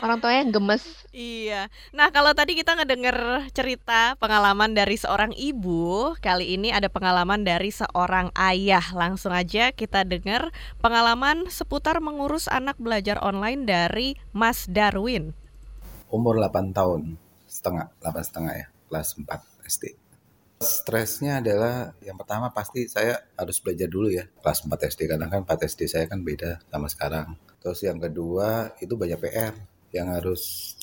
orang 0.02 0.16
tuanya 0.18 0.38
yang 0.42 0.52
gemes. 0.52 0.84
iya. 1.14 1.70
Nah, 1.94 2.10
kalau 2.10 2.34
tadi 2.34 2.58
kita 2.58 2.74
ngedenger 2.74 3.46
cerita 3.54 4.18
pengalaman 4.18 4.74
dari 4.74 4.98
seorang 4.98 5.30
ibu, 5.38 6.18
kali 6.18 6.58
ini 6.58 6.74
ada 6.74 6.90
pengalaman 6.90 7.46
dari 7.46 7.70
seorang 7.70 8.34
ayah. 8.34 8.82
Langsung 8.90 9.30
aja 9.30 9.70
kita 9.70 10.02
dengar 10.02 10.50
pengalaman 10.82 11.46
seputar 11.46 12.02
mengurus 12.02 12.50
anak 12.50 12.74
belajar 12.82 13.22
online 13.22 13.62
dari 13.62 14.18
Mas 14.34 14.66
Darwin. 14.66 15.38
Umur 16.10 16.36
8 16.36 16.76
tahun 16.76 17.21
setengah, 17.62 17.86
8 18.02 18.26
setengah 18.26 18.54
ya, 18.58 18.66
kelas 18.90 19.08
4 19.22 19.70
SD. 19.70 19.84
Stresnya 20.62 21.38
adalah 21.38 21.94
yang 22.02 22.18
pertama 22.18 22.50
pasti 22.50 22.86
saya 22.86 23.18
harus 23.38 23.58
belajar 23.58 23.90
dulu 23.90 24.10
ya 24.10 24.26
kelas 24.26 24.66
4 24.66 24.90
SD 24.94 25.10
karena 25.10 25.26
kan 25.26 25.42
4 25.46 25.58
SD 25.70 25.80
saya 25.90 26.10
kan 26.10 26.26
beda 26.26 26.58
sama 26.70 26.86
sekarang. 26.90 27.38
Terus 27.62 27.82
yang 27.82 27.98
kedua 27.98 28.74
itu 28.78 28.94
banyak 28.94 29.18
PR 29.18 29.54
yang 29.94 30.10
harus 30.14 30.74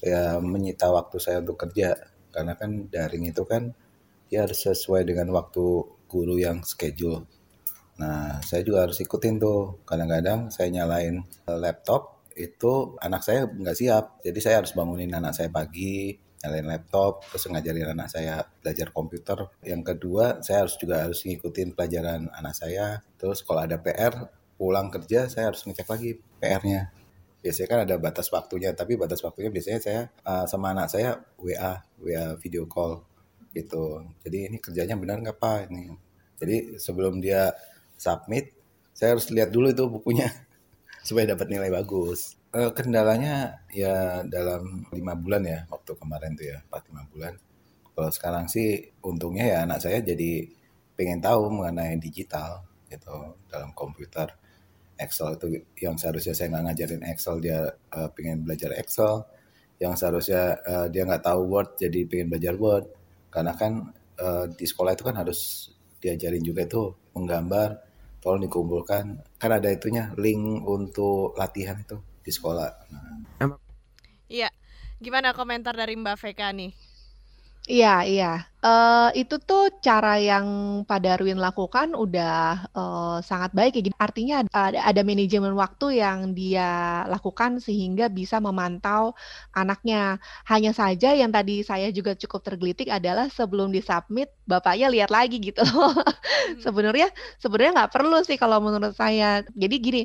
ya 0.00 0.40
menyita 0.40 0.88
waktu 0.92 1.16
saya 1.20 1.44
untuk 1.44 1.60
kerja 1.60 1.96
karena 2.32 2.56
kan 2.56 2.88
daring 2.88 3.28
itu 3.28 3.44
kan 3.44 3.72
ya 4.32 4.44
harus 4.44 4.64
sesuai 4.64 5.04
dengan 5.08 5.28
waktu 5.32 5.64
guru 6.08 6.36
yang 6.40 6.64
schedule. 6.64 7.28
Nah, 7.98 8.38
saya 8.46 8.62
juga 8.62 8.86
harus 8.86 8.96
ikutin 9.02 9.36
tuh. 9.42 9.82
Kadang-kadang 9.84 10.48
saya 10.54 10.70
nyalain 10.70 11.26
laptop 11.44 12.17
itu 12.38 12.94
anak 13.02 13.26
saya 13.26 13.50
nggak 13.50 13.76
siap. 13.76 14.04
Jadi 14.22 14.38
saya 14.38 14.62
harus 14.62 14.72
bangunin 14.72 15.10
anak 15.10 15.34
saya 15.34 15.50
pagi, 15.50 16.14
nyalain 16.42 16.70
laptop, 16.70 17.26
terus 17.26 17.50
ngajarin 17.50 17.90
anak 17.90 18.08
saya 18.08 18.46
belajar 18.62 18.94
komputer. 18.94 19.38
Yang 19.66 19.82
kedua, 19.94 20.38
saya 20.40 20.62
harus 20.62 20.78
juga 20.78 21.02
harus 21.02 21.26
ngikutin 21.26 21.74
pelajaran 21.74 22.30
anak 22.30 22.54
saya. 22.54 23.02
Terus 23.18 23.42
kalau 23.42 23.66
ada 23.66 23.76
PR, 23.82 24.30
pulang 24.54 24.90
kerja 24.90 25.26
saya 25.26 25.50
harus 25.50 25.66
ngecek 25.66 25.88
lagi 25.90 26.10
PR-nya. 26.38 26.94
Biasanya 27.38 27.68
kan 27.70 27.80
ada 27.86 27.94
batas 27.98 28.26
waktunya, 28.30 28.74
tapi 28.74 28.98
batas 28.98 29.22
waktunya 29.22 29.50
biasanya 29.50 29.80
saya 29.82 30.00
uh, 30.26 30.46
sama 30.46 30.74
anak 30.74 30.90
saya 30.90 31.18
WA, 31.38 31.82
WA 32.02 32.34
video 32.38 32.66
call 32.66 33.02
gitu. 33.54 34.02
Jadi 34.22 34.50
ini 34.50 34.58
kerjanya 34.58 34.94
benar 34.98 35.22
nggak 35.22 35.38
pak 35.38 35.70
ini? 35.70 35.94
Jadi 36.38 36.78
sebelum 36.78 37.18
dia 37.18 37.50
submit, 37.98 38.54
saya 38.94 39.14
harus 39.14 39.30
lihat 39.30 39.50
dulu 39.50 39.70
itu 39.70 39.86
bukunya 39.86 40.26
supaya 41.02 41.34
dapat 41.34 41.46
nilai 41.50 41.70
bagus. 41.70 42.38
Uh, 42.48 42.72
kendalanya 42.72 43.60
ya 43.68 44.24
dalam 44.24 44.88
lima 44.88 45.12
bulan 45.12 45.44
ya 45.44 45.58
waktu 45.68 45.92
kemarin 46.00 46.32
tuh 46.32 46.46
ya 46.48 46.58
empat 46.64 46.82
lima 46.88 47.02
bulan. 47.12 47.34
Kalau 47.92 48.10
sekarang 48.14 48.46
sih 48.48 48.94
untungnya 49.04 49.44
ya 49.44 49.58
anak 49.68 49.84
saya 49.84 50.00
jadi 50.00 50.48
pengen 50.96 51.20
tahu 51.20 51.50
mengenai 51.50 51.98
digital 52.00 52.64
gitu 52.88 53.36
dalam 53.52 53.70
komputer. 53.76 54.32
Excel 54.98 55.38
itu 55.38 55.62
yang 55.78 55.94
seharusnya 55.94 56.34
saya 56.34 56.50
nggak 56.50 56.64
ngajarin 56.72 57.02
Excel 57.06 57.38
dia 57.38 57.70
uh, 57.94 58.08
pengen 58.10 58.42
belajar 58.42 58.74
Excel. 58.74 59.22
Yang 59.78 59.94
seharusnya 60.02 60.42
uh, 60.66 60.86
dia 60.90 61.06
nggak 61.06 61.22
tahu 61.22 61.42
Word 61.46 61.78
jadi 61.78 62.02
pengen 62.10 62.34
belajar 62.34 62.54
Word. 62.58 62.86
Karena 63.30 63.54
kan 63.54 63.94
uh, 64.18 64.50
di 64.50 64.66
sekolah 64.66 64.98
itu 64.98 65.04
kan 65.06 65.14
harus 65.14 65.70
diajarin 66.02 66.42
juga 66.42 66.66
itu 66.66 66.94
menggambar, 67.14 67.78
tolong 68.22 68.44
dikumpulkan. 68.46 69.04
Kan 69.38 69.50
ada 69.50 69.68
itunya 69.70 70.12
link 70.18 70.64
untuk 70.66 71.34
latihan 71.38 71.78
itu 71.78 71.98
di 72.22 72.30
sekolah. 72.30 72.68
Nah. 73.40 73.58
Iya, 74.28 74.52
gimana 75.00 75.32
komentar 75.32 75.72
dari 75.72 75.96
Mbak 75.96 76.16
Veka 76.20 76.52
nih? 76.52 76.87
Iya 77.66 77.88
iya, 78.06 78.26
uh, 78.64 79.10
itu 79.18 79.34
tuh 79.42 79.68
cara 79.84 80.16
yang 80.22 80.46
Pak 80.88 80.98
Darwin 81.04 81.36
lakukan 81.36 81.92
udah, 81.92 82.64
uh, 82.72 83.18
sangat 83.20 83.50
baik 83.52 83.76
ya, 83.76 83.92
artinya 84.00 84.34
ada 84.54 84.78
ada 84.88 85.02
manajemen 85.04 85.52
waktu 85.52 86.00
yang 86.00 86.32
dia 86.38 87.04
lakukan 87.12 87.60
sehingga 87.60 88.08
bisa 88.08 88.40
memantau 88.40 89.12
anaknya. 89.52 90.16
Hanya 90.48 90.72
saja 90.72 91.12
yang 91.12 91.28
tadi 91.34 91.60
saya 91.60 91.92
juga 91.92 92.16
cukup 92.16 92.40
tergelitik 92.46 92.88
adalah 92.88 93.28
sebelum 93.28 93.68
di-submit 93.74 94.32
bapaknya 94.48 94.86
lihat 94.94 95.10
lagi 95.12 95.36
gitu 95.42 95.60
loh. 95.74 95.92
Hmm. 96.48 96.64
Sebenarnya 96.64 97.12
sebenarnya 97.36 97.72
nggak 97.76 97.92
perlu 97.92 98.18
sih 98.24 98.40
kalau 98.40 98.56
menurut 98.64 98.96
saya. 98.96 99.44
Jadi 99.52 99.74
gini, 99.84 100.02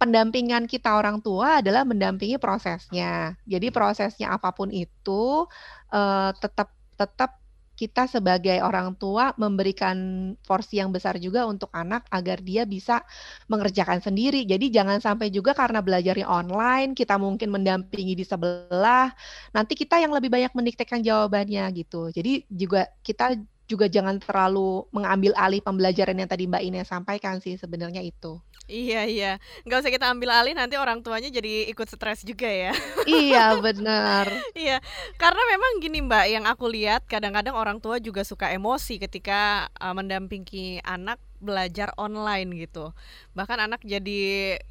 pendampingan 0.00 0.66
kita 0.66 0.98
orang 0.98 1.22
tua 1.22 1.62
adalah 1.62 1.86
mendampingi 1.86 2.42
prosesnya. 2.42 3.38
Jadi 3.46 3.70
prosesnya 3.70 4.34
apa 4.34 4.50
pun 4.50 4.74
itu, 4.74 5.46
uh, 5.94 6.30
tetap 6.42 6.73
tetap 6.96 7.44
kita 7.74 8.06
sebagai 8.06 8.62
orang 8.62 8.94
tua 8.94 9.34
memberikan 9.34 10.30
porsi 10.46 10.78
yang 10.78 10.94
besar 10.94 11.18
juga 11.18 11.42
untuk 11.50 11.66
anak 11.74 12.06
agar 12.14 12.38
dia 12.38 12.62
bisa 12.62 13.02
mengerjakan 13.50 13.98
sendiri. 13.98 14.46
Jadi 14.46 14.70
jangan 14.70 15.02
sampai 15.02 15.28
juga 15.34 15.52
karena 15.58 15.82
belajarnya 15.82 16.26
online, 16.26 16.94
kita 16.94 17.18
mungkin 17.18 17.50
mendampingi 17.50 18.14
di 18.14 18.22
sebelah, 18.22 19.10
nanti 19.50 19.74
kita 19.74 19.98
yang 19.98 20.14
lebih 20.14 20.30
banyak 20.30 20.54
mendiktekan 20.54 21.02
jawabannya 21.02 21.66
gitu. 21.74 22.14
Jadi 22.14 22.46
juga 22.46 22.86
kita 23.02 23.34
juga 23.64 23.88
jangan 23.88 24.20
terlalu 24.20 24.84
mengambil 24.92 25.32
alih 25.40 25.64
pembelajaran 25.64 26.20
yang 26.20 26.28
tadi 26.28 26.44
Mbak 26.44 26.62
Ines 26.68 26.88
sampaikan 26.88 27.40
sih 27.40 27.56
sebenarnya 27.56 28.04
itu. 28.04 28.36
Iya 28.64 29.04
iya, 29.04 29.32
nggak 29.68 29.84
usah 29.84 29.92
kita 29.92 30.08
ambil 30.08 30.32
alih 30.32 30.56
nanti 30.56 30.80
orang 30.80 31.04
tuanya 31.04 31.28
jadi 31.28 31.68
ikut 31.68 31.84
stres 31.84 32.24
juga 32.24 32.48
ya. 32.48 32.72
Iya 33.04 33.56
benar. 33.64 34.24
Iya, 34.56 34.80
karena 35.20 35.42
memang 35.52 35.84
gini 35.84 36.00
Mbak, 36.00 36.24
yang 36.32 36.44
aku 36.48 36.72
lihat 36.72 37.04
kadang-kadang 37.04 37.52
orang 37.52 37.76
tua 37.76 38.00
juga 38.00 38.24
suka 38.24 38.48
emosi 38.56 38.96
ketika 38.96 39.68
uh, 39.76 39.92
mendampingi 39.92 40.80
anak 40.80 41.20
belajar 41.48 41.88
online 42.04 42.48
gitu. 42.62 42.84
Bahkan 43.36 43.58
anak 43.66 43.80
jadi 43.92 44.12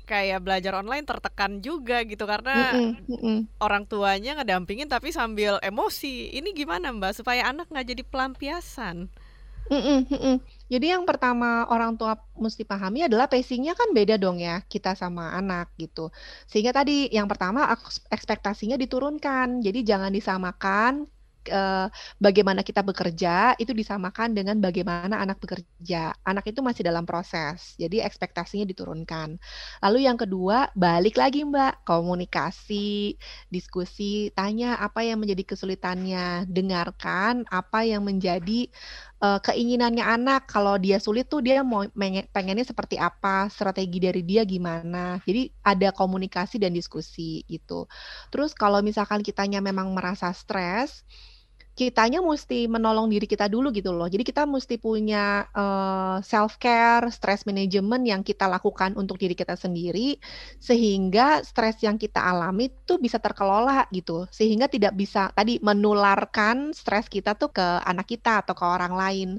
kayak 0.10 0.40
belajar 0.46 0.74
online 0.82 1.06
tertekan 1.10 1.52
juga 1.68 1.96
gitu 2.12 2.24
karena 2.32 2.52
Mm-mm, 2.56 3.06
mm-mm. 3.10 3.48
orang 3.66 3.84
tuanya 3.92 4.32
ngedampingin 4.38 4.90
tapi 4.96 5.10
sambil 5.20 5.54
emosi. 5.70 6.14
Ini 6.38 6.50
gimana 6.60 6.88
Mbak 6.98 7.14
supaya 7.24 7.42
anak 7.52 7.66
nggak 7.72 7.88
jadi 7.92 8.04
pelampiasan? 8.12 8.98
Mm-mm, 9.72 9.98
mm-mm. 10.12 10.36
Jadi 10.74 10.86
yang 10.94 11.04
pertama 11.10 11.64
orang 11.72 11.96
tua 12.00 12.14
mesti 12.36 12.64
pahami 12.68 13.00
adalah 13.08 13.26
pacingnya 13.32 13.74
kan 13.80 13.90
beda 13.98 14.16
dong 14.20 14.38
ya 14.44 14.60
kita 14.68 14.92
sama 15.02 15.24
anak 15.40 15.72
gitu. 15.82 16.12
Sehingga 16.52 16.76
tadi 16.76 17.08
yang 17.18 17.26
pertama 17.32 17.72
eks- 17.74 18.04
ekspektasinya 18.12 18.76
diturunkan. 18.84 19.64
Jadi 19.66 19.80
jangan 19.88 20.12
disamakan 20.12 21.08
eh, 21.48 21.88
bagaimana 22.22 22.62
kita 22.62 22.86
bekerja 22.86 23.58
itu 23.60 23.72
disamakan 23.72 24.36
dengan 24.38 24.60
bagaimana 24.60 25.20
anak 25.20 25.40
bekerja. 25.40 26.16
Anak 26.24 26.48
itu 26.50 26.60
masih 26.64 26.88
dalam 26.88 27.04
proses. 27.08 27.76
Jadi 27.80 28.00
ekspektasinya 28.04 28.68
diturunkan. 28.68 29.38
Lalu 29.84 30.00
yang 30.08 30.18
kedua, 30.20 30.70
balik 30.78 31.20
lagi 31.20 31.44
Mbak, 31.44 31.88
komunikasi, 31.88 33.16
diskusi, 33.50 34.32
tanya 34.38 34.80
apa 34.80 35.04
yang 35.04 35.20
menjadi 35.20 35.44
kesulitannya, 35.56 36.48
dengarkan 36.48 37.44
apa 37.50 37.86
yang 37.88 38.04
menjadi 38.06 38.70
eh, 39.24 39.40
keinginannya 39.40 40.04
anak 40.04 40.52
kalau 40.52 40.76
dia 40.76 41.00
sulit 41.00 41.32
tuh 41.32 41.40
dia 41.40 41.64
mau 41.64 41.88
pengennya 42.34 42.66
seperti 42.68 43.00
apa 43.00 43.48
strategi 43.48 43.98
dari 44.04 44.22
dia 44.28 44.44
gimana 44.44 45.24
jadi 45.24 45.48
ada 45.64 45.90
komunikasi 45.96 46.60
dan 46.60 46.76
diskusi 46.76 47.48
gitu 47.48 47.88
terus 48.30 48.52
kalau 48.52 48.84
misalkan 48.84 49.24
kitanya 49.24 49.64
memang 49.64 49.92
merasa 49.96 50.30
stres 50.36 51.08
kitanya 51.74 52.22
mesti 52.22 52.70
menolong 52.70 53.10
diri 53.10 53.26
kita 53.26 53.50
dulu 53.50 53.74
gitu 53.74 53.90
loh. 53.90 54.06
Jadi 54.06 54.22
kita 54.22 54.46
mesti 54.46 54.78
punya 54.78 55.50
self 56.22 56.62
care, 56.62 57.10
stress 57.10 57.50
management 57.50 58.06
yang 58.06 58.22
kita 58.22 58.46
lakukan 58.46 58.94
untuk 58.94 59.18
diri 59.18 59.34
kita 59.34 59.58
sendiri 59.58 60.22
sehingga 60.62 61.42
stres 61.42 61.82
yang 61.82 61.98
kita 61.98 62.22
alami 62.22 62.70
tuh 62.86 63.02
bisa 63.02 63.18
terkelola 63.18 63.90
gitu. 63.90 64.30
Sehingga 64.30 64.70
tidak 64.70 64.94
bisa 64.94 65.34
tadi 65.34 65.58
menularkan 65.66 66.78
stres 66.78 67.10
kita 67.10 67.34
tuh 67.34 67.50
ke 67.50 67.66
anak 67.84 68.06
kita 68.06 68.46
atau 68.46 68.54
ke 68.54 68.66
orang 68.66 68.94
lain. 68.94 69.30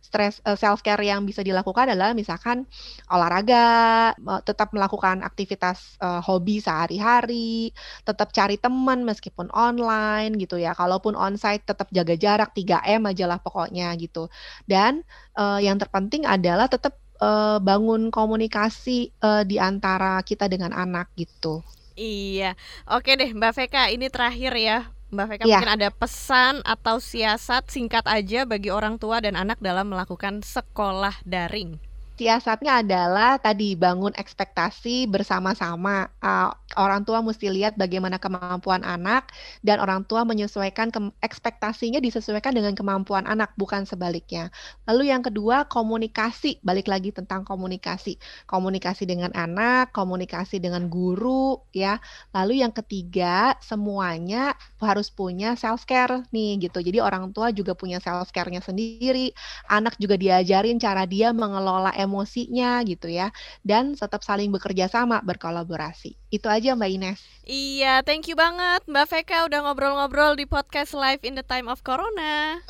Stres 0.00 0.40
self 0.56 0.80
care 0.80 1.04
yang 1.04 1.28
bisa 1.28 1.44
dilakukan 1.44 1.92
adalah 1.92 2.16
misalkan 2.16 2.64
olahraga, 3.12 4.12
tetap 4.48 4.72
melakukan 4.72 5.20
aktivitas 5.20 6.00
eh, 6.00 6.20
hobi 6.24 6.56
sehari-hari, 6.62 7.76
tetap 8.08 8.32
cari 8.32 8.56
teman 8.56 9.04
meskipun 9.04 9.52
online 9.52 10.40
gitu 10.40 10.56
ya. 10.56 10.72
Kalaupun 10.72 11.12
onsite 11.12 11.64
tetap 11.68 11.81
jaga 11.90 12.14
jarak 12.14 12.54
3M 12.54 13.02
aja 13.10 13.24
lah 13.26 13.38
pokoknya 13.42 13.90
gitu. 13.98 14.28
Dan 14.68 15.02
eh, 15.34 15.60
yang 15.66 15.80
terpenting 15.80 16.22
adalah 16.28 16.70
tetap 16.70 16.94
eh, 17.18 17.58
bangun 17.58 18.12
komunikasi 18.14 19.10
eh, 19.10 19.42
di 19.48 19.56
antara 19.58 20.20
kita 20.22 20.46
dengan 20.46 20.70
anak 20.76 21.10
gitu. 21.18 21.64
Iya, 21.92 22.56
oke 22.88 23.10
deh 23.20 23.30
Mbak 23.36 23.52
Veka, 23.56 23.82
ini 23.92 24.08
terakhir 24.08 24.52
ya. 24.56 24.78
Mbak 25.12 25.26
Veka 25.28 25.44
Iya. 25.44 25.60
mungkin 25.60 25.72
ada 25.76 25.88
pesan 25.92 26.64
atau 26.64 26.96
siasat 26.96 27.68
singkat 27.68 28.04
aja 28.08 28.48
bagi 28.48 28.72
orang 28.72 28.96
tua 28.96 29.20
dan 29.20 29.36
anak 29.36 29.60
dalam 29.60 29.92
melakukan 29.92 30.40
sekolah 30.40 31.20
daring. 31.28 31.91
Siasatnya 32.22 32.86
adalah 32.86 33.34
tadi 33.42 33.74
bangun 33.74 34.14
ekspektasi 34.14 35.10
bersama-sama. 35.10 36.06
Uh, 36.22 36.54
orang 36.78 37.02
tua 37.02 37.18
mesti 37.18 37.50
lihat 37.50 37.74
bagaimana 37.74 38.22
kemampuan 38.22 38.86
anak 38.86 39.34
dan 39.66 39.82
orang 39.82 40.06
tua 40.06 40.22
menyesuaikan 40.22 40.94
ekspektasinya 41.18 41.98
disesuaikan 41.98 42.54
dengan 42.54 42.78
kemampuan 42.78 43.26
anak, 43.26 43.58
bukan 43.58 43.90
sebaliknya. 43.90 44.54
Lalu 44.86 45.10
yang 45.10 45.26
kedua, 45.26 45.66
komunikasi. 45.66 46.62
Balik 46.62 46.86
lagi 46.86 47.10
tentang 47.10 47.42
komunikasi. 47.42 48.22
Komunikasi 48.46 49.02
dengan 49.02 49.34
anak, 49.34 49.90
komunikasi 49.90 50.62
dengan 50.62 50.86
guru, 50.86 51.58
ya. 51.74 51.98
Lalu 52.30 52.62
yang 52.62 52.70
ketiga, 52.70 53.58
semuanya 53.58 54.54
harus 54.78 55.10
punya 55.10 55.58
self 55.58 55.90
care 55.90 56.22
nih 56.30 56.70
gitu. 56.70 56.78
Jadi 56.86 57.02
orang 57.02 57.34
tua 57.34 57.50
juga 57.50 57.74
punya 57.74 57.98
self 57.98 58.30
care-nya 58.30 58.62
sendiri, 58.62 59.34
anak 59.66 59.98
juga 59.98 60.14
diajarin 60.14 60.78
cara 60.78 61.02
dia 61.02 61.34
mengelola 61.34 61.90
emosinya 62.12 62.84
gitu 62.84 63.08
ya. 63.08 63.32
Dan 63.64 63.96
tetap 63.96 64.20
saling 64.20 64.52
bekerja 64.52 64.92
sama 64.92 65.24
berkolaborasi. 65.24 66.12
Itu 66.28 66.52
aja 66.52 66.76
Mbak 66.76 66.90
Ines. 66.92 67.20
Iya, 67.48 68.04
thank 68.04 68.28
you 68.28 68.36
banget. 68.36 68.84
Mbak 68.84 69.08
Veka 69.08 69.48
udah 69.48 69.64
ngobrol-ngobrol 69.64 70.36
di 70.36 70.44
podcast 70.44 70.92
Live 70.92 71.24
in 71.24 71.32
the 71.32 71.42
Time 71.42 71.72
of 71.72 71.80
Corona. 71.80 72.60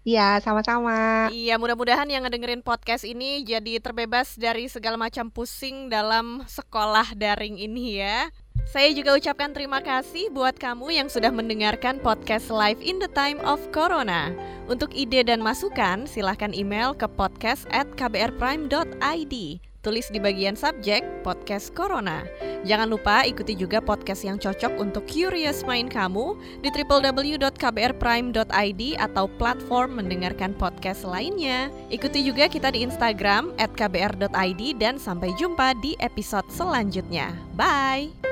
Iya 0.00 0.40
sama-sama. 0.40 1.28
Iya, 1.28 1.60
mudah-mudahan 1.60 2.08
yang 2.08 2.24
ngedengerin 2.24 2.64
podcast 2.64 3.04
ini 3.04 3.44
jadi 3.44 3.84
terbebas 3.84 4.32
dari 4.40 4.64
segala 4.64 4.96
macam 4.96 5.28
pusing 5.28 5.92
dalam 5.92 6.40
sekolah 6.48 7.12
daring 7.12 7.60
ini 7.60 8.00
ya. 8.00 8.32
Saya 8.68 8.92
juga 8.92 9.16
ucapkan 9.16 9.54
terima 9.54 9.80
kasih 9.80 10.28
buat 10.28 10.58
kamu 10.58 10.92
yang 10.92 11.08
sudah 11.08 11.32
mendengarkan 11.32 11.96
podcast 12.02 12.52
Live 12.52 12.82
in 12.84 13.00
the 13.00 13.08
Time 13.16 13.40
of 13.40 13.60
Corona. 13.72 14.34
Untuk 14.70 14.94
ide 14.94 15.26
dan 15.26 15.42
masukan, 15.42 16.06
silahkan 16.06 16.52
email 16.52 16.92
ke 16.94 17.08
podcast 17.08 17.66
at 17.74 17.88
kbrprime.id. 17.96 19.34
Tulis 19.80 20.12
di 20.12 20.20
bagian 20.20 20.60
subjek 20.60 21.00
podcast 21.24 21.72
Corona. 21.72 22.28
Jangan 22.68 22.92
lupa 22.92 23.24
ikuti 23.24 23.56
juga 23.56 23.80
podcast 23.80 24.28
yang 24.28 24.36
cocok 24.36 24.76
untuk 24.76 25.08
curious 25.08 25.64
mind 25.64 25.88
kamu 25.88 26.36
di 26.60 26.68
www.kbrprime.id 26.68 28.82
atau 29.00 29.24
platform 29.40 30.04
mendengarkan 30.04 30.52
podcast 30.52 31.08
lainnya. 31.08 31.72
Ikuti 31.88 32.20
juga 32.20 32.52
kita 32.52 32.76
di 32.76 32.84
Instagram 32.84 33.56
kbr.id 33.56 34.76
dan 34.76 35.00
sampai 35.00 35.32
jumpa 35.40 35.72
di 35.80 35.96
episode 36.04 36.44
selanjutnya. 36.52 37.32
Bye! 37.56 38.29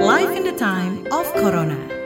Life 0.00 0.36
in 0.36 0.42
the 0.42 0.52
time 0.52 1.06
of 1.12 1.32
Corona. 1.34 2.03